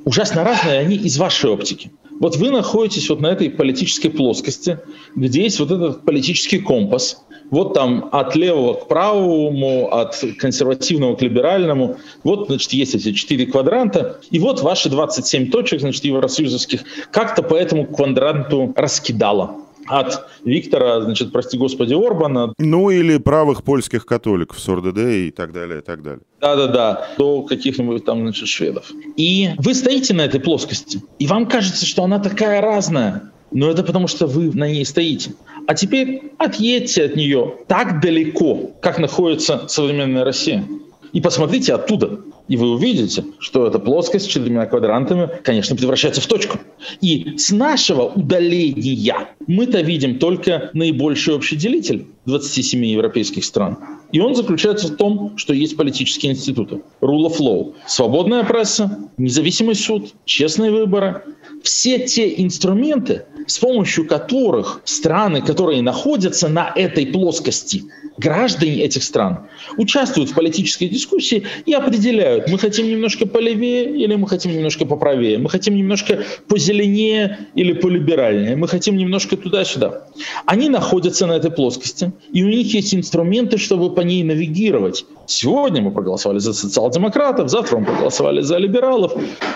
[0.05, 1.91] ужасно разные они из вашей оптики.
[2.19, 4.79] Вот вы находитесь вот на этой политической плоскости,
[5.15, 11.21] где есть вот этот политический компас, вот там от левого к правому, от консервативного к
[11.21, 17.43] либеральному, вот, значит, есть эти четыре квадранта, и вот ваши 27 точек, значит, евросоюзовских, как-то
[17.43, 22.53] по этому квадранту раскидало от Виктора, значит, прости господи, Орбана.
[22.57, 26.21] Ну или правых польских католиков с ОРДД и так далее, и так далее.
[26.41, 28.89] Да-да-да, до каких-нибудь там, значит, шведов.
[29.15, 33.83] И вы стоите на этой плоскости, и вам кажется, что она такая разная, но это
[33.83, 35.33] потому, что вы на ней стоите.
[35.67, 40.65] А теперь отъедьте от нее так далеко, как находится современная Россия.
[41.13, 42.19] И посмотрите оттуда.
[42.47, 46.59] И вы увидите, что эта плоскость с четырьмя квадрантами, конечно, превращается в точку.
[46.99, 53.77] И с нашего удаления мы-то видим только наибольший общий делитель 27 европейских стран.
[54.11, 56.81] И он заключается в том, что есть политические институты.
[57.01, 57.73] Rule of law.
[57.87, 61.23] Свободная пресса, независимый суд, честные выборы.
[61.63, 67.83] Все те инструменты, с помощью которых страны, которые находятся на этой плоскости,
[68.17, 74.27] граждане этих стран, участвуют в политической дискуссии и определяют, мы хотим немножко полевее или мы
[74.27, 80.07] хотим немножко поправее, мы хотим немножко позеленее или полиберальнее, мы хотим немножко туда-сюда.
[80.45, 85.05] Они находятся на этой плоскости, и у них есть инструменты, чтобы по ней навигировать.
[85.25, 89.13] Сегодня мы проголосовали за социал-демократов, завтра мы проголосовали за либералов,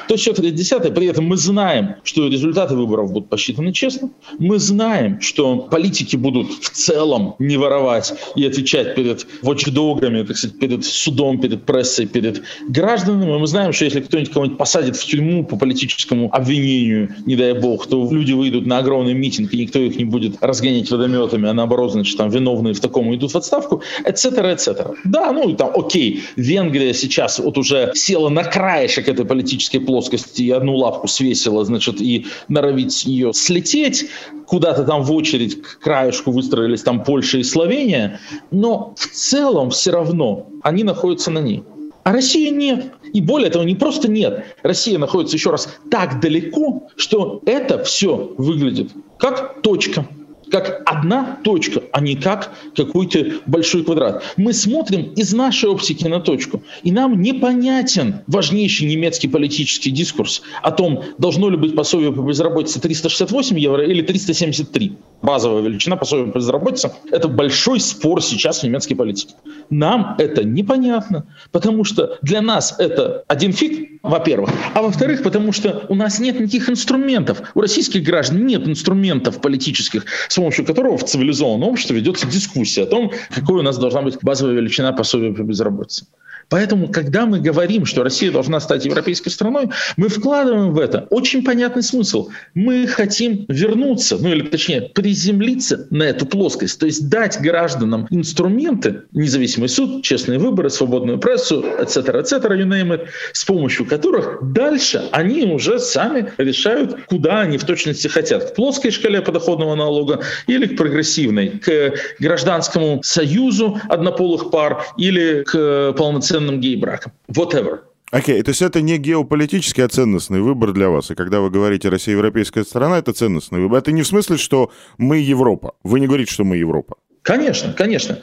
[0.08, 4.10] то все 30 При этом мы знаем, что результаты выборов будут посчитаны честно.
[4.40, 10.60] Мы знаем, что политики будут в целом не воровать и отвечать перед watchdogами, так сказать,
[10.60, 13.38] перед судом, перед прессой, перед гражданами.
[13.38, 17.88] Мы знаем, что если кто-нибудь кого-нибудь посадит в тюрьму по политическому обвинению, не дай бог,
[17.88, 21.94] то люди выйдут на огромный митинг, и никто их не будет разгонять водометами, а наоборот,
[21.94, 24.96] значит, там виновные в таком идут в отставку, etc., etc.
[25.06, 30.52] Да, ну, там, окей, Венгрия сейчас вот уже села на краешек этой политической плоскости и
[30.52, 34.08] одну лапку свесила, значит, и норовит с нее слететь,
[34.46, 38.20] куда-то там в очередь к краешку выстроились там Польша и Словения,
[38.52, 41.64] но в целом все равно они находятся на ней.
[42.08, 42.94] А России нет.
[43.12, 44.56] И более того, не просто нет.
[44.64, 50.08] Россия находится еще раз так далеко, что это все выглядит как точка
[50.50, 54.24] как одна точка, а не как какой-то большой квадрат.
[54.38, 60.72] Мы смотрим из нашей оптики на точку, и нам непонятен важнейший немецкий политический дискурс о
[60.72, 64.94] том, должно ли быть пособие по безработице 368 евро или 373.
[65.22, 69.34] Базовая величина пособия по безработице– это большой спор сейчас в немецкой политике.
[69.70, 75.86] Нам это непонятно, потому что для нас это один фиг, во-первых, а во-вторых, потому что
[75.90, 77.42] у нас нет никаких инструментов.
[77.56, 82.86] У российских граждан нет инструментов политических, с помощью которого в цивилизованном обществе ведется дискуссия о
[82.86, 86.06] том, какой у нас должна быть базовая величина пособия по безработице.
[86.50, 91.44] Поэтому, когда мы говорим, что Россия должна стать европейской страной, мы вкладываем в это очень
[91.44, 92.30] понятный смысл.
[92.54, 99.04] Мы хотим вернуться, ну или точнее приземлиться на эту плоскость, то есть дать гражданам инструменты,
[99.12, 105.04] независимый суд, честные выборы, свободную прессу, etc., etc., you name it, с помощью которых дальше
[105.12, 108.52] они уже сами решают, куда они в точности хотят.
[108.52, 115.94] К плоской шкале подоходного налога или к прогрессивной, к гражданскому союзу однополых пар или к
[115.98, 117.12] полноценному полноценным гей-браком.
[117.28, 117.80] Whatever.
[118.10, 121.12] Окей, okay, то есть это не геополитический, а ценностный выбор для вас.
[121.12, 123.80] И когда вы говорите «Россия европейская страна», это ценностный выбор.
[123.80, 125.74] Это не в смысле, что мы Европа.
[125.84, 126.96] Вы не говорите, что мы Европа.
[127.22, 128.20] Конечно, конечно.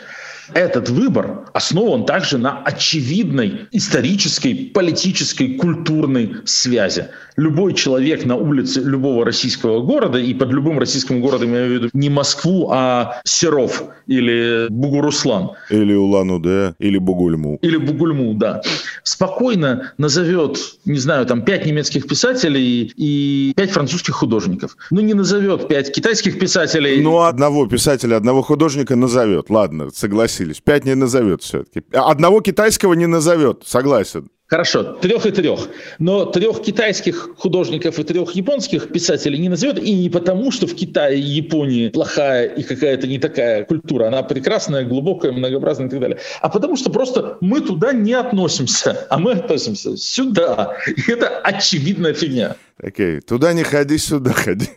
[0.53, 7.07] Этот выбор основан также на очевидной исторической, политической, культурной связи.
[7.37, 11.73] Любой человек на улице любого российского города, и под любым российским городом я имею в
[11.73, 15.53] виду не Москву, а Серов или Бугуруслан.
[15.71, 17.59] Или Улан-Удэ, или Бугульму.
[17.63, 18.61] Или Бугульму, да.
[19.03, 24.77] Спокойно назовет, не знаю, там пять немецких писателей и пять французских художников.
[24.91, 27.01] Ну, не назовет пять китайских писателей.
[27.03, 29.51] Ну, одного писателя, одного художника назовет.
[29.51, 30.61] Ладно, согласен согласились.
[30.61, 31.83] Пять не назовет все-таки.
[31.93, 34.29] Одного китайского не назовет, согласен.
[34.47, 35.69] Хорошо, трех и трех.
[35.99, 39.79] Но трех китайских художников и трех японских писателей не назовет.
[39.79, 44.09] И не потому, что в Китае и Японии плохая и какая-то не такая культура.
[44.09, 46.19] Она прекрасная, глубокая, многообразная и так далее.
[46.43, 49.07] А потому что просто мы туда не относимся.
[49.09, 50.77] А мы относимся сюда.
[50.87, 52.57] И это очевидная фигня.
[52.79, 53.21] Окей, okay.
[53.23, 54.69] туда не ходи, сюда ходи.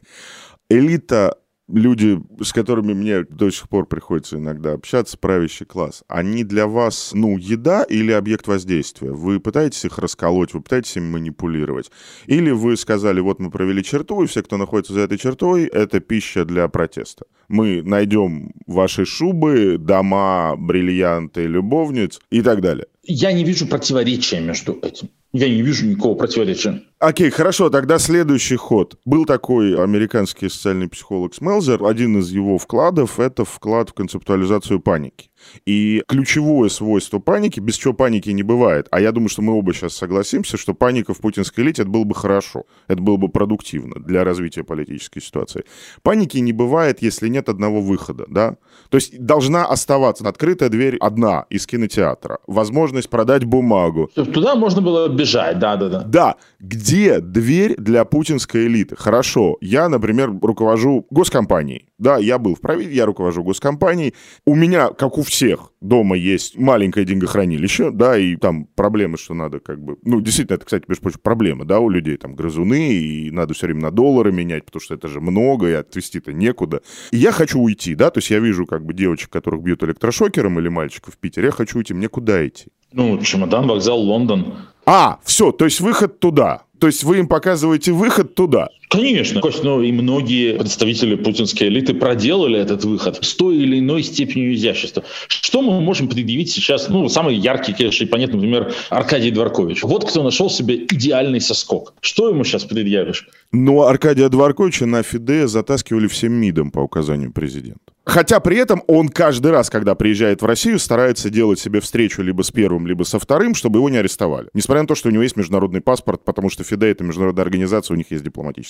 [0.70, 1.36] Элита
[1.68, 7.12] люди, с которыми мне до сих пор приходится иногда общаться, правящий класс, они для вас,
[7.14, 9.12] ну, еда или объект воздействия?
[9.12, 11.92] Вы пытаетесь их расколоть, вы пытаетесь им манипулировать?
[12.26, 16.00] Или вы сказали, вот мы провели черту, и все, кто находится за этой чертой, это
[16.00, 17.26] пища для протеста?
[17.48, 22.88] Мы найдем ваши шубы, дома, бриллианты, любовниц и так далее.
[23.04, 25.10] Я не вижу противоречия между этим.
[25.32, 26.84] Я не вижу никакого противоречия.
[27.00, 28.98] Окей, хорошо, тогда следующий ход.
[29.06, 31.86] Был такой американский социальный психолог Смелзер.
[31.86, 35.30] Один из его вкладов— это вклад в концептуализацию паники.
[35.66, 39.74] И ключевое свойство паники, без чего паники не бывает, а я думаю, что мы оба
[39.74, 43.96] сейчас согласимся, что паника в путинской элите это было бы хорошо, это было бы продуктивно
[44.00, 45.64] для развития политической ситуации.
[46.04, 48.58] Паники не бывает, если нет одного выхода, да?
[48.90, 54.10] То есть должна оставаться открытая дверь одна из кинотеатра, возможность продать бумагу.
[54.14, 56.04] Туда можно было бежать, да-да-да.
[56.04, 58.96] Да, где дверь для путинской элиты?
[58.96, 64.14] Хорошо, я, например, руковожу госкомпанией, да, я был в правительстве, я руковожу госкомпанией,
[64.46, 65.37] у меня, как у всех
[65.82, 69.98] дома есть маленькое деньгохранилище, да, и там проблемы, что надо как бы...
[70.04, 73.68] Ну, действительно, это, кстати, между прочим, проблема, да, у людей там грызуны, и надо все
[73.68, 76.82] время на доллары менять, потому что это же много, и отвезти-то некуда.
[77.12, 80.60] И я хочу уйти, да, то есть я вижу как бы девочек, которых бьют электрошокером
[80.60, 82.68] или мальчиков в Питере, я хочу уйти, мне куда идти?
[82.94, 84.56] Ну, чемодан, вокзал, Лондон.
[84.86, 86.64] А, все, то есть выход туда.
[86.80, 88.70] То есть вы им показываете выход туда.
[88.90, 94.02] Конечно, Кость, но и многие представители путинской элиты проделали этот выход с той или иной
[94.02, 95.04] степенью изящества.
[95.28, 96.88] Что мы можем предъявить сейчас?
[96.88, 99.84] Ну, самый яркий, конечно, и понятный, например, Аркадий Дворкович.
[99.84, 101.94] Вот кто нашел себе идеальный соскок.
[102.00, 103.28] Что ему сейчас предъявишь?
[103.52, 107.82] Ну, Аркадия Дворковича на Фиде затаскивали всем МИДом по указанию президента.
[108.08, 112.42] Хотя при этом он каждый раз, когда приезжает в Россию, старается делать себе встречу либо
[112.42, 114.48] с первым, либо со вторым, чтобы его не арестовали.
[114.54, 117.96] Несмотря на то, что у него есть международный паспорт, потому что ФИДЕ— это международная организация,
[117.96, 118.24] у них есть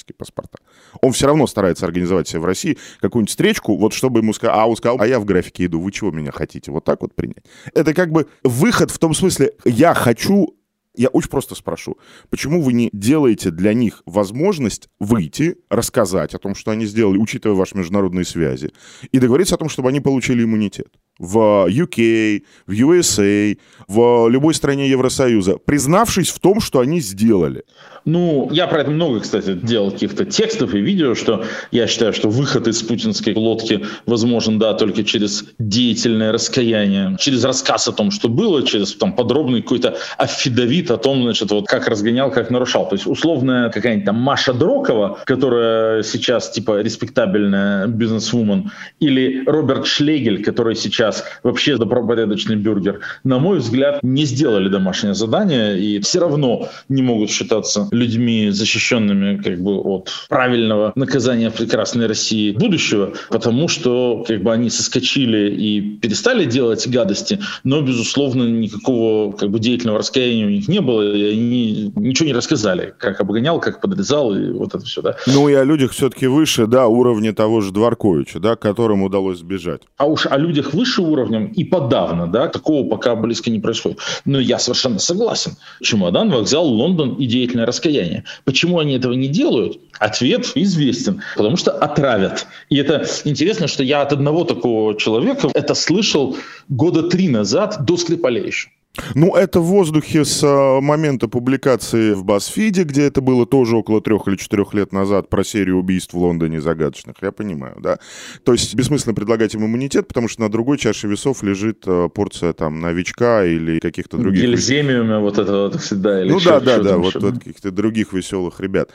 [0.08, 0.58] дипломатические паспорта.
[1.02, 4.66] Он все равно старается организовать себе в России какую-нибудь встречку, вот чтобы ему сказать, а
[4.66, 6.72] он сказал, а я в графике иду, вы чего меня хотите?
[6.72, 7.44] Вот так вот принять.
[7.74, 10.56] Это как бы выход в том смысле, я хочу
[10.96, 11.98] Я очень просто спрошу,
[12.30, 17.56] почему вы не делаете для них возможность выйти, рассказать о том, что они сделали, учитывая
[17.56, 18.72] ваши международные связи,
[19.12, 20.88] и договориться о том, чтобы они получили иммунитет?
[21.20, 23.58] В UK, в USA,
[23.88, 27.64] в любой стране Евросоюза, признавшись в том, что они сделали.
[28.08, 32.30] Ну, я про это много, кстати, делал каких-то текстов и видео, что я считаю, что
[32.30, 38.30] выход из путинской лодки возможен, да, только через деятельное раскаяние, через рассказ о том, что
[38.30, 42.88] было, через там подробный какой-то аффидавит о том, значит, вот как разгонял, как нарушал.
[42.88, 50.46] То есть условная какая-нибудь там Маша Дрокова, которая сейчас типа респектабельная бизнесвумен, или Роберт Шлегель,
[50.46, 51.07] который сейчас
[51.44, 57.30] вообще добропорядочный бюргер, на мой взгляд, не сделали домашнее задание и все равно не могут
[57.30, 64.42] считаться людьми, защищенными как бы от правильного наказания в прекрасной России будущего, потому что как
[64.44, 70.50] бы они соскочили и перестали делать гадости, но, безусловно, никакого как бы деятельного раскаяния у
[70.50, 74.86] них не было, и они ничего не рассказали, как обгонял, как подрезал, и вот это
[74.86, 75.16] все, да.
[75.28, 79.82] Ну и о людях все-таки выше, да, уровня того же Дворковича, да, которому удалось сбежать.
[79.98, 84.00] А уж о людях выше уровнем и подавно, да, такого пока близко не происходит.
[84.26, 85.56] Но я совершенно согласен.
[85.82, 88.24] Чемодан, вокзал, Лондон и деятельное раскаяние.
[88.46, 89.80] Почему они этого не делают?
[90.00, 91.22] Ответ известен.
[91.36, 92.48] Потому что отравят.
[92.70, 96.38] И это интересно, что я от одного такого человека это слышал
[96.70, 98.70] года три назад до Скрипалей еще.
[99.16, 104.02] Ну, это в воздухе с э, момента публикации в BuzzFeed, где это было тоже около
[104.02, 108.00] трех или четырех лет назад про серию убийств в Лондоне загадочных, я понимаю, да.
[108.44, 112.54] То есть бессмысленно предлагать им иммунитет, потому что на другой чаше весов лежит э, порция
[112.54, 114.42] там новичка или каких-то других...
[114.42, 116.22] Гельземиума вот этого вот всегда.
[116.22, 118.92] Или ну да, да, да, вот, вот каких-то других веселых ребят.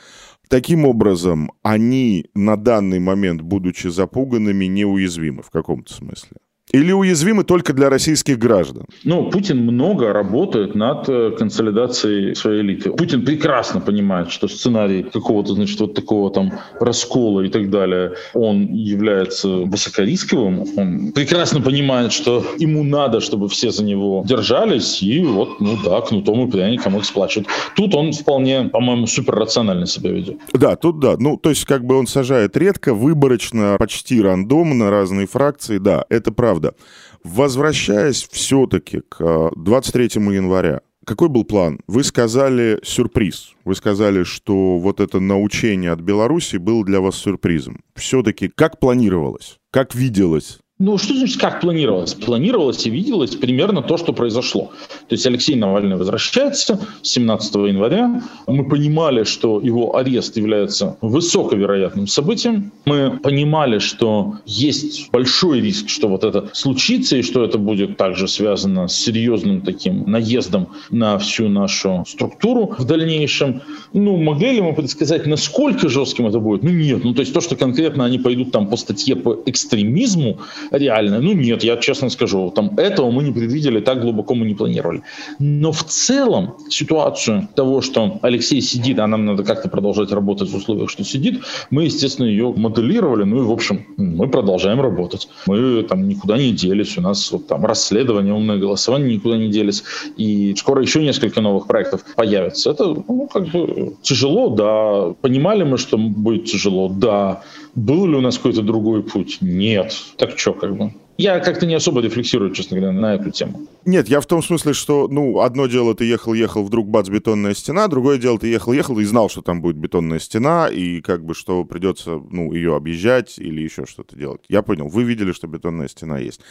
[0.49, 6.37] Таким образом, они на данный момент, будучи запуганными, неуязвимы в каком-то смысле.
[6.73, 8.85] Или уязвимы только для российских граждан?
[9.03, 12.89] Ну, Путин много работает над э, консолидацией своей элиты.
[12.89, 18.73] Путин прекрасно понимает, что сценарий какого-то, значит, вот такого там раскола и так далее, он
[18.73, 20.65] является высокорисковым.
[20.75, 26.01] Он прекрасно понимает, что ему надо, чтобы все за него держались, и вот, ну да,
[26.01, 27.49] кнутом и пряником их сплачивают.
[27.75, 30.37] Тут он вполне, по-моему, суперрационально себя ведет.
[30.53, 31.17] Да, тут да.
[31.19, 36.31] Ну, то есть, как бы он сажает редко, выборочно, почти рандомно разные фракции, да, это
[36.31, 36.75] правда правда.
[37.23, 41.79] Возвращаясь все-таки к 23 э, января, какой был план?
[41.87, 43.53] Вы сказали сюрприз.
[43.65, 47.81] Вы сказали, что вот это научение от Беларуси было для вас сюрпризом.
[47.95, 49.57] Все-таки как планировалось?
[49.71, 50.59] Как виделось?
[50.79, 52.15] Ну, что значит, как планировалось?
[52.15, 54.71] Планировалось и виделось примерно то, что произошло.
[55.07, 58.23] То есть Алексей Навальный возвращается 17 января.
[58.47, 62.71] Мы понимали, что его арест является высоковероятным событием.
[62.85, 68.27] Мы понимали, что есть большой риск, что вот это случится, и что это будет также
[68.27, 73.61] связано с серьезным таким наездом на всю нашу структуру в дальнейшем.
[73.93, 76.63] Ну, могли ли мы предсказать, насколько жестким это будет?
[76.63, 77.03] Ну, нет.
[77.03, 80.39] Ну, то есть то, что конкретно они пойдут там по статье по экстремизму,
[80.71, 81.19] реально.
[81.21, 85.01] Ну нет, я честно скажу, там этого мы не предвидели, так глубоко мы не планировали.
[85.39, 90.55] Но в целом ситуацию того, что Алексей сидит, а нам надо как-то продолжать работать в
[90.55, 95.27] условиях, что сидит, мы, естественно, ее моделировали, ну и, в общем, мы продолжаем работать.
[95.47, 99.83] Мы там никуда не делись, у нас вот там расследование, умное голосование никуда не делись,
[100.17, 102.71] и скоро еще несколько новых проектов появится.
[102.71, 105.13] Это, ну, как бы тяжело, да.
[105.21, 107.41] Понимали мы, что будет тяжело, да.
[107.75, 109.39] Был ли у нас какой-то другой путь?
[109.41, 109.93] Нет.
[110.17, 110.93] Так что, как бы?
[111.17, 113.67] Я как-то не особо рефлексирую, честно говоря, на эту тему.
[113.85, 117.87] Нет, я в том смысле, что, ну, одно дело, ты ехал-ехал, вдруг бац, бетонная стена,
[117.87, 121.65] другое дело, ты ехал-ехал и знал, что там будет бетонная стена, и как бы, что
[121.65, 124.41] придется, ну, ее объезжать или еще что-то делать.
[124.49, 126.41] Я понял, вы видели, что бетонная стена есть.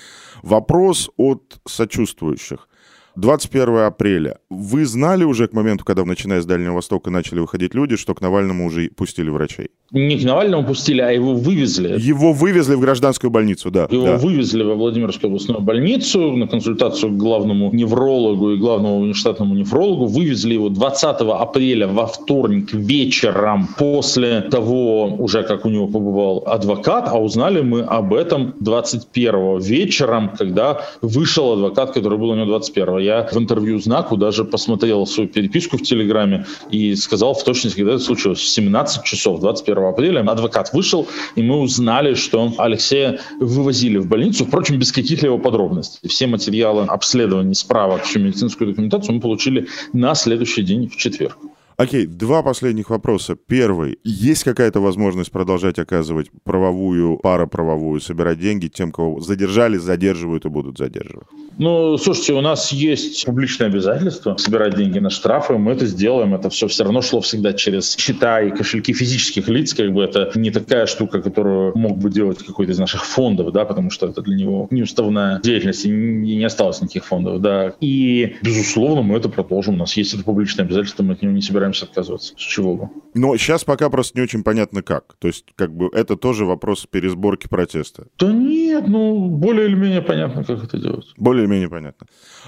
[0.43, 2.69] Вопрос от сочувствующих.
[3.17, 4.39] 21 апреля.
[4.49, 8.21] Вы знали уже к моменту, когда, начиная с Дальнего Востока, начали выходить люди, что к
[8.21, 9.69] Навальному уже пустили врачей?
[9.91, 12.01] Не к Навальному пустили, а его вывезли.
[12.01, 13.87] Его вывезли в гражданскую больницу, да.
[13.91, 14.17] Его да.
[14.17, 20.07] вывезли во Владимирскую областную больницу на консультацию к главному неврологу и главному внештатному нефрологу.
[20.07, 27.09] Вывезли его 20 апреля во вторник вечером после того, уже как у него побывал адвокат,
[27.09, 33.02] а узнали мы об этом 21 вечером, когда вышел адвокат, который был у него 21
[33.03, 37.95] я в интервью «Знаку» даже посмотрел свою переписку в Телеграме и сказал в точности, когда
[37.95, 38.41] это случилось.
[38.41, 44.45] В 17 часов 21 апреля адвокат вышел, и мы узнали, что Алексея вывозили в больницу,
[44.45, 46.09] впрочем, без каких-либо подробностей.
[46.09, 51.37] Все материалы обследований, справок, всю медицинскую документацию мы получили на следующий день, в четверг.
[51.77, 53.35] Окей, два последних вопроса.
[53.35, 53.99] Первый.
[54.05, 60.79] Есть какая-то возможность продолжать оказывать правовую, параправовую, собирать деньги тем, кого задержали, задерживают и будут
[60.79, 61.27] задерживать?
[61.59, 65.59] Ну, слушайте, у нас есть публичное обязательство собирать деньги на штрафы.
[65.59, 66.35] Мы это сделаем.
[66.35, 69.75] Это все все равно шло всегда через счета и кошельки физических лиц.
[69.75, 73.65] Как бы это не такая штука, которую мог бы делать какой-то из наших фондов, да,
[73.65, 77.75] потому что это для него неуставная деятельность, и не осталось никаких фондов, да.
[77.81, 79.75] И, безусловно, мы это продолжим.
[79.75, 82.35] У нас есть это публичное обязательство, мы от него не собираемся отказываться.
[82.37, 82.89] С чего бы?
[83.15, 85.17] Но сейчас пока просто не очень понятно как.
[85.19, 88.07] То есть, как бы, это тоже вопрос пересборки протеста.
[88.19, 88.33] Да
[88.73, 91.07] нет, ну, более или менее понятно, как это делать.
[91.17, 92.07] Более или менее понятно.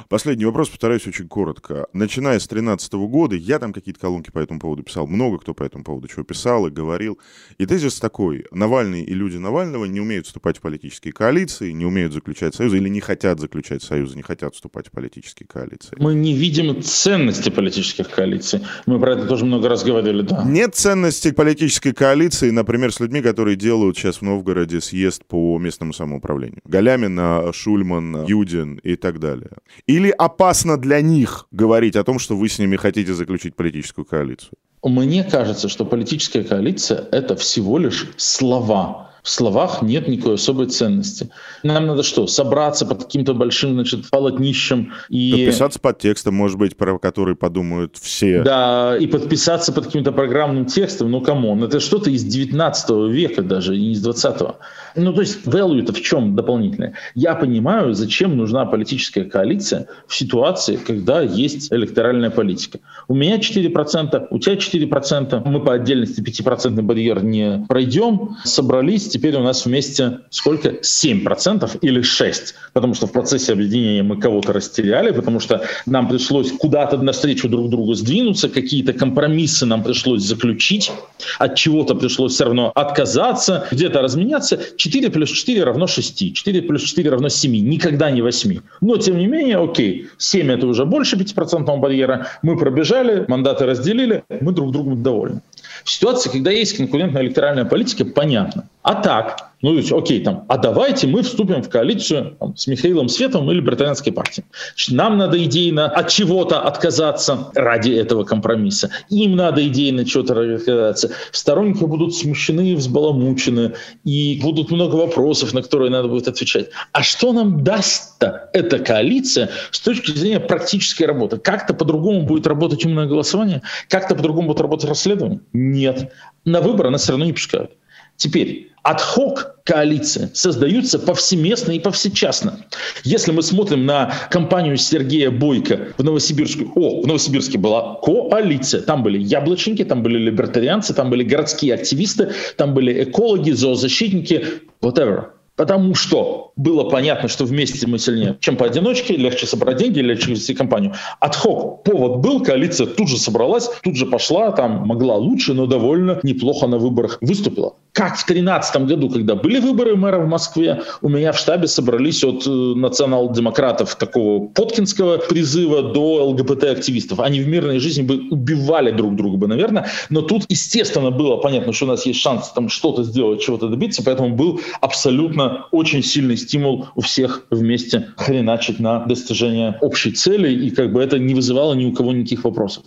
[0.08, 1.86] Последний вопрос, постараюсь очень коротко.
[1.92, 5.62] Начиная с 2013 года, я там какие-то колонки по этому поводу писал, много кто по
[5.62, 7.18] этому поводу чего писал и говорил.
[7.58, 12.12] И тезис такой, Навальный и люди Навального не умеют вступать в политические коалиции, не умеют
[12.12, 15.96] заключать союзы или не хотят заключать союзы, не хотят вступать в политические коалиции.
[15.98, 18.60] Мы не видим ценности политических коалиций.
[18.86, 20.44] Мы про это тоже много раз говорили, да.
[20.44, 25.92] Нет ценности политической коалиции, например, с людьми, которые делают сейчас в Новгороде съезд по местному
[25.92, 26.60] самоуправлению.
[26.64, 29.50] Галямина, Шульман, Юдин и так далее.
[29.94, 34.50] Или опасно для них говорить о том, что вы с ними хотите заключить политическую коалицию?
[34.82, 41.30] Мне кажется, что политическая коалиция— это всего лишь слова в словах нет никакой особой ценности.
[41.62, 45.32] Нам надо что, собраться под каким-то большим, значит, полотнищем и...
[45.32, 48.42] Подписаться под текстом, может быть, про который подумают все.
[48.42, 53.42] Да, и подписаться под каким-то программным текстом, ну, come on, это что-то из 19 века
[53.42, 54.56] даже, не из 20 -го.
[54.94, 56.92] Ну, то есть value-то в чем дополнительное?
[57.14, 62.78] Я понимаю, зачем нужна политическая коалиция в ситуации, когда есть электоральная политика.
[63.08, 69.36] У меня 4%, у тебя 4%, мы по отдельности 5% барьер не пройдем, собрались, теперь
[69.36, 70.70] у нас вместе сколько?
[70.82, 72.54] 7% или 6%.
[72.72, 77.70] Потому что в процессе объединения мы кого-то растеряли, потому что нам пришлось куда-то навстречу друг
[77.70, 80.90] другу сдвинуться, какие-то компромиссы нам пришлось заключить,
[81.38, 84.58] от чего-то пришлось все равно отказаться, где-то разменяться.
[84.76, 88.60] 4 плюс 4 равно 6, 4 плюс 4 равно 7, никогда не 8.
[88.80, 94.24] Но тем не менее, окей, 7 это уже больше 5% барьера, мы пробежали, мандаты разделили,
[94.40, 95.40] мы друг другу довольны.
[95.84, 98.68] В ситуации, когда есть конкурентная электоральная политика, понятно.
[98.84, 103.08] А так, ну, есть, окей, там, а давайте мы вступим в коалицию там, с Михаилом
[103.08, 104.44] Световым или британской партией.
[104.74, 108.90] Значит, нам надо идейно от чего-то отказаться ради этого компромисса.
[109.08, 111.12] Им надо идейно чего-то отказаться.
[111.32, 113.72] Сторонники будут смущены, взбаламучены,
[114.04, 116.68] и будут много вопросов, на которые надо будет отвечать.
[116.92, 121.38] А что нам даст-то эта коалиция с точки зрения практической работы?
[121.38, 123.62] Как-то по-другому будет работать умное голосование?
[123.88, 125.40] Как-то по-другому будет работать расследование?
[125.54, 126.12] Нет.
[126.44, 127.70] На выборы нас все равно не пускают.
[128.16, 132.60] Теперь, адхок коалиции создаются повсеместно и повсечасно.
[133.02, 139.02] Если мы смотрим на кампанию Сергея Бойко в Новосибирске, о, в Новосибирске была коалиция, там
[139.02, 144.44] были яблочники, там были либертарианцы, там были городские активисты, там были экологи, зоозащитники,
[144.82, 145.28] whatever.
[145.56, 150.54] Потому что было понятно, что вместе мы сильнее, чем поодиночке, легче собрать деньги, легче вести
[150.54, 150.94] компанию.
[151.20, 156.18] Отхок, повод был, коалиция тут же собралась, тут же пошла, там могла лучше, но довольно
[156.22, 157.74] неплохо на выборах выступила.
[157.92, 162.24] Как в 2013 году, когда были выборы мэра в Москве, у меня в штабе собрались
[162.24, 167.20] от э, национал-демократов такого поткинского призыва до ЛГБТ-активистов.
[167.20, 169.86] Они в мирной жизни бы убивали друг друга бы, наверное.
[170.10, 174.02] Но тут, естественно, было понятно, что у нас есть шанс там что-то сделать, чего-то добиться,
[174.02, 180.70] поэтому был абсолютно очень сильный стимул у всех вместе хреначить на достижение общей цели, и
[180.70, 182.84] как бы это не вызывало ни у кого никаких вопросов.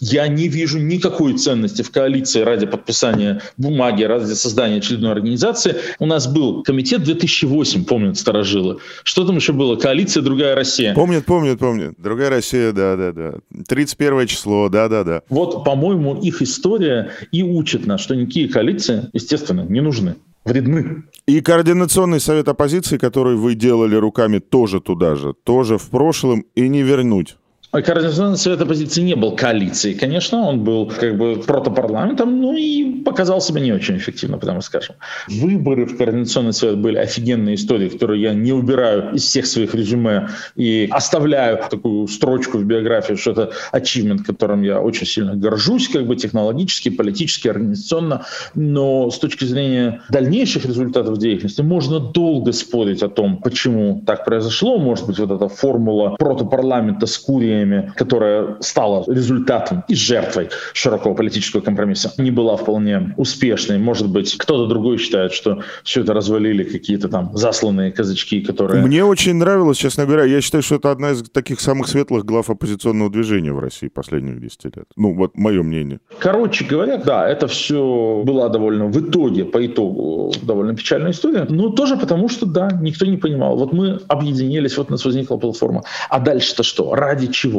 [0.00, 5.76] Я не вижу никакой ценности в коалиции ради подписания бумаги, ради создания очередной организации.
[5.98, 8.78] У нас был комитет 2008, помнят старожилы.
[9.04, 9.76] Что там еще было?
[9.76, 10.94] Коалиция «Другая Россия».
[10.94, 11.94] Помнят, помнят, помнят.
[11.98, 13.34] «Другая Россия», да-да-да.
[13.68, 15.22] 31 число, да-да-да.
[15.28, 21.04] Вот, по-моему, их история и учит нас, что никакие коалиции, естественно, не нужны вредны.
[21.26, 26.68] И Координационный совет оппозиции, который вы делали руками тоже туда же, тоже в прошлом, и
[26.68, 27.36] не вернуть.
[27.72, 33.40] Координационный совет оппозиции не был коалицией, конечно, он был как бы протопарламентом, ну и показал
[33.40, 34.96] себя не очень эффективно, потому скажем.
[35.26, 40.28] Выборы в Координационный совет были офигенные истории, которые я не убираю из всех своих резюме
[40.54, 46.06] и оставляю такую строчку в биографии, что это ачивмент, которым я очень сильно горжусь, как
[46.06, 53.08] бы технологически, политически, организационно, но с точки зрения дальнейших результатов деятельности можно долго спорить о
[53.08, 59.04] том, почему так произошло, может быть, вот эта формула протопарламента с куриями решениями, которая стала
[59.06, 63.78] результатом и жертвой широкого политического компромисса, не была вполне успешной.
[63.78, 68.82] Может быть, кто-то другой считает, что все это развалили какие-то там засланные казачки, которые...
[68.82, 72.50] Мне очень нравилось, честно говоря, я считаю, что это одна из таких самых светлых глав
[72.50, 74.86] оппозиционного движения в России последних 10 лет.
[74.96, 76.00] Ну, вот мое мнение.
[76.18, 81.46] Короче говоря, да, это все была довольно в итоге, по итогу, довольно печальная история.
[81.48, 83.56] Но тоже потому, что, да, никто не понимал.
[83.56, 85.82] Вот мы объединились, вот у нас возникла платформа.
[86.08, 86.94] А дальше-то что?
[86.94, 87.51] Ради чего?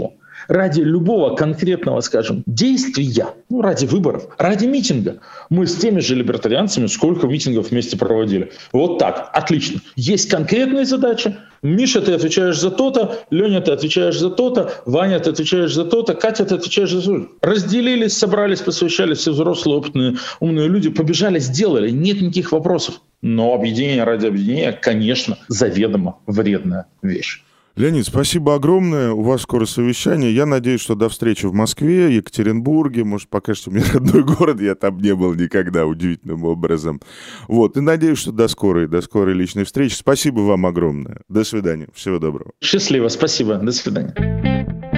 [0.48, 5.20] Ради любого конкретного, скажем, действия, ну, ради выборов, ради митинга.
[5.50, 8.52] Мы с теми же либертарианцами сколько митингов вместе проводили.
[8.72, 9.82] Вот так, отлично.
[9.96, 11.36] Есть конкретные задачи.
[11.62, 16.14] Миша, ты отвечаешь за то-то, Леня, ты отвечаешь за то-то, Ваня, ты отвечаешь за то-то,
[16.14, 17.28] Катя, ты отвечаешь за то-то.
[17.42, 23.00] Разделились, собрались, посвящались, все взрослые, опытные, умные люди, побежали, сделали, нет никаких вопросов.
[23.22, 27.42] Но объединение ради объединения, конечно, заведомо вредная вещь.
[27.76, 29.12] Леонид, спасибо огромное.
[29.14, 30.34] У вас скоро совещание.
[30.34, 33.04] Я надеюсь, что до встречи в Москве, Екатеринбурге.
[33.04, 34.62] Может, покажете мне родной город.
[34.62, 37.02] Я там не был никогда, удивительным образом.
[37.48, 37.76] Вот.
[37.76, 39.96] И надеюсь, что до скорой, до скорой личной встречи.
[39.96, 41.22] Спасибо вам огромное.
[41.30, 41.88] До свидания.
[41.96, 42.52] Всего доброго.
[42.62, 43.08] Счастливо.
[43.08, 43.56] Спасибо.
[43.56, 44.93] До свидания.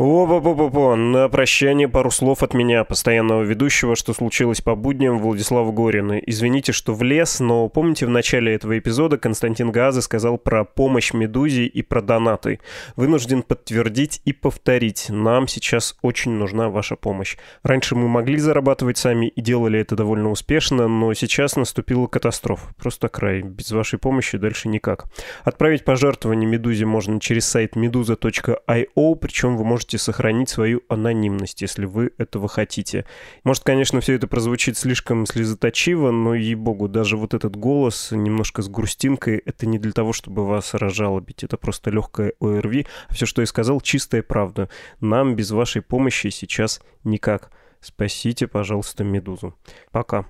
[0.00, 6.18] О-по-по-по-по, на прощание пару слов от меня, постоянного ведущего, что случилось по будням Владислава Горина.
[6.24, 11.66] Извините, что влез, но помните в начале этого эпизода Константин Газы сказал про помощь Медузе
[11.66, 12.60] и про донаты.
[12.96, 17.36] Вынужден подтвердить и повторить, нам сейчас очень нужна ваша помощь.
[17.62, 22.72] Раньше мы могли зарабатывать сами и делали это довольно успешно, но сейчас наступила катастрофа.
[22.78, 23.42] Просто край.
[23.42, 25.08] Без вашей помощи дальше никак.
[25.44, 31.84] Отправить пожертвование Медузе можно через сайт meduza.io, причем вы можете можете сохранить свою анонимность, если
[31.84, 33.04] вы этого хотите.
[33.42, 38.68] Может, конечно, все это прозвучит слишком слезоточиво, но, ей-богу, даже вот этот голос немножко с
[38.68, 42.86] грустинкой, это не для того, чтобы вас разжалобить, это просто легкое ОРВИ.
[43.08, 44.68] А все, что я сказал, чистая правда.
[45.00, 47.50] Нам без вашей помощи сейчас никак.
[47.80, 49.56] Спасите, пожалуйста, Медузу.
[49.90, 50.24] Пока.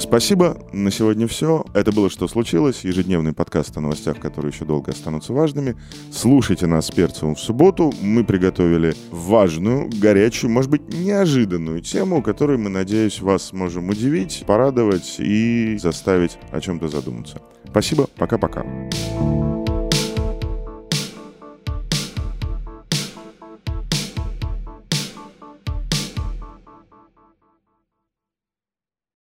[0.00, 0.56] Спасибо.
[0.72, 1.64] На сегодня все.
[1.74, 5.76] Это было «Что случилось?» Ежедневный подкаст о новостях, которые еще долго останутся важными.
[6.10, 7.92] Слушайте нас с Перцевым в субботу.
[8.00, 15.16] Мы приготовили важную, горячую, может быть, неожиданную тему, которую мы, надеюсь, вас можем удивить, порадовать
[15.18, 17.40] и заставить о чем-то задуматься.
[17.68, 18.08] Спасибо.
[18.16, 18.64] Пока-пока.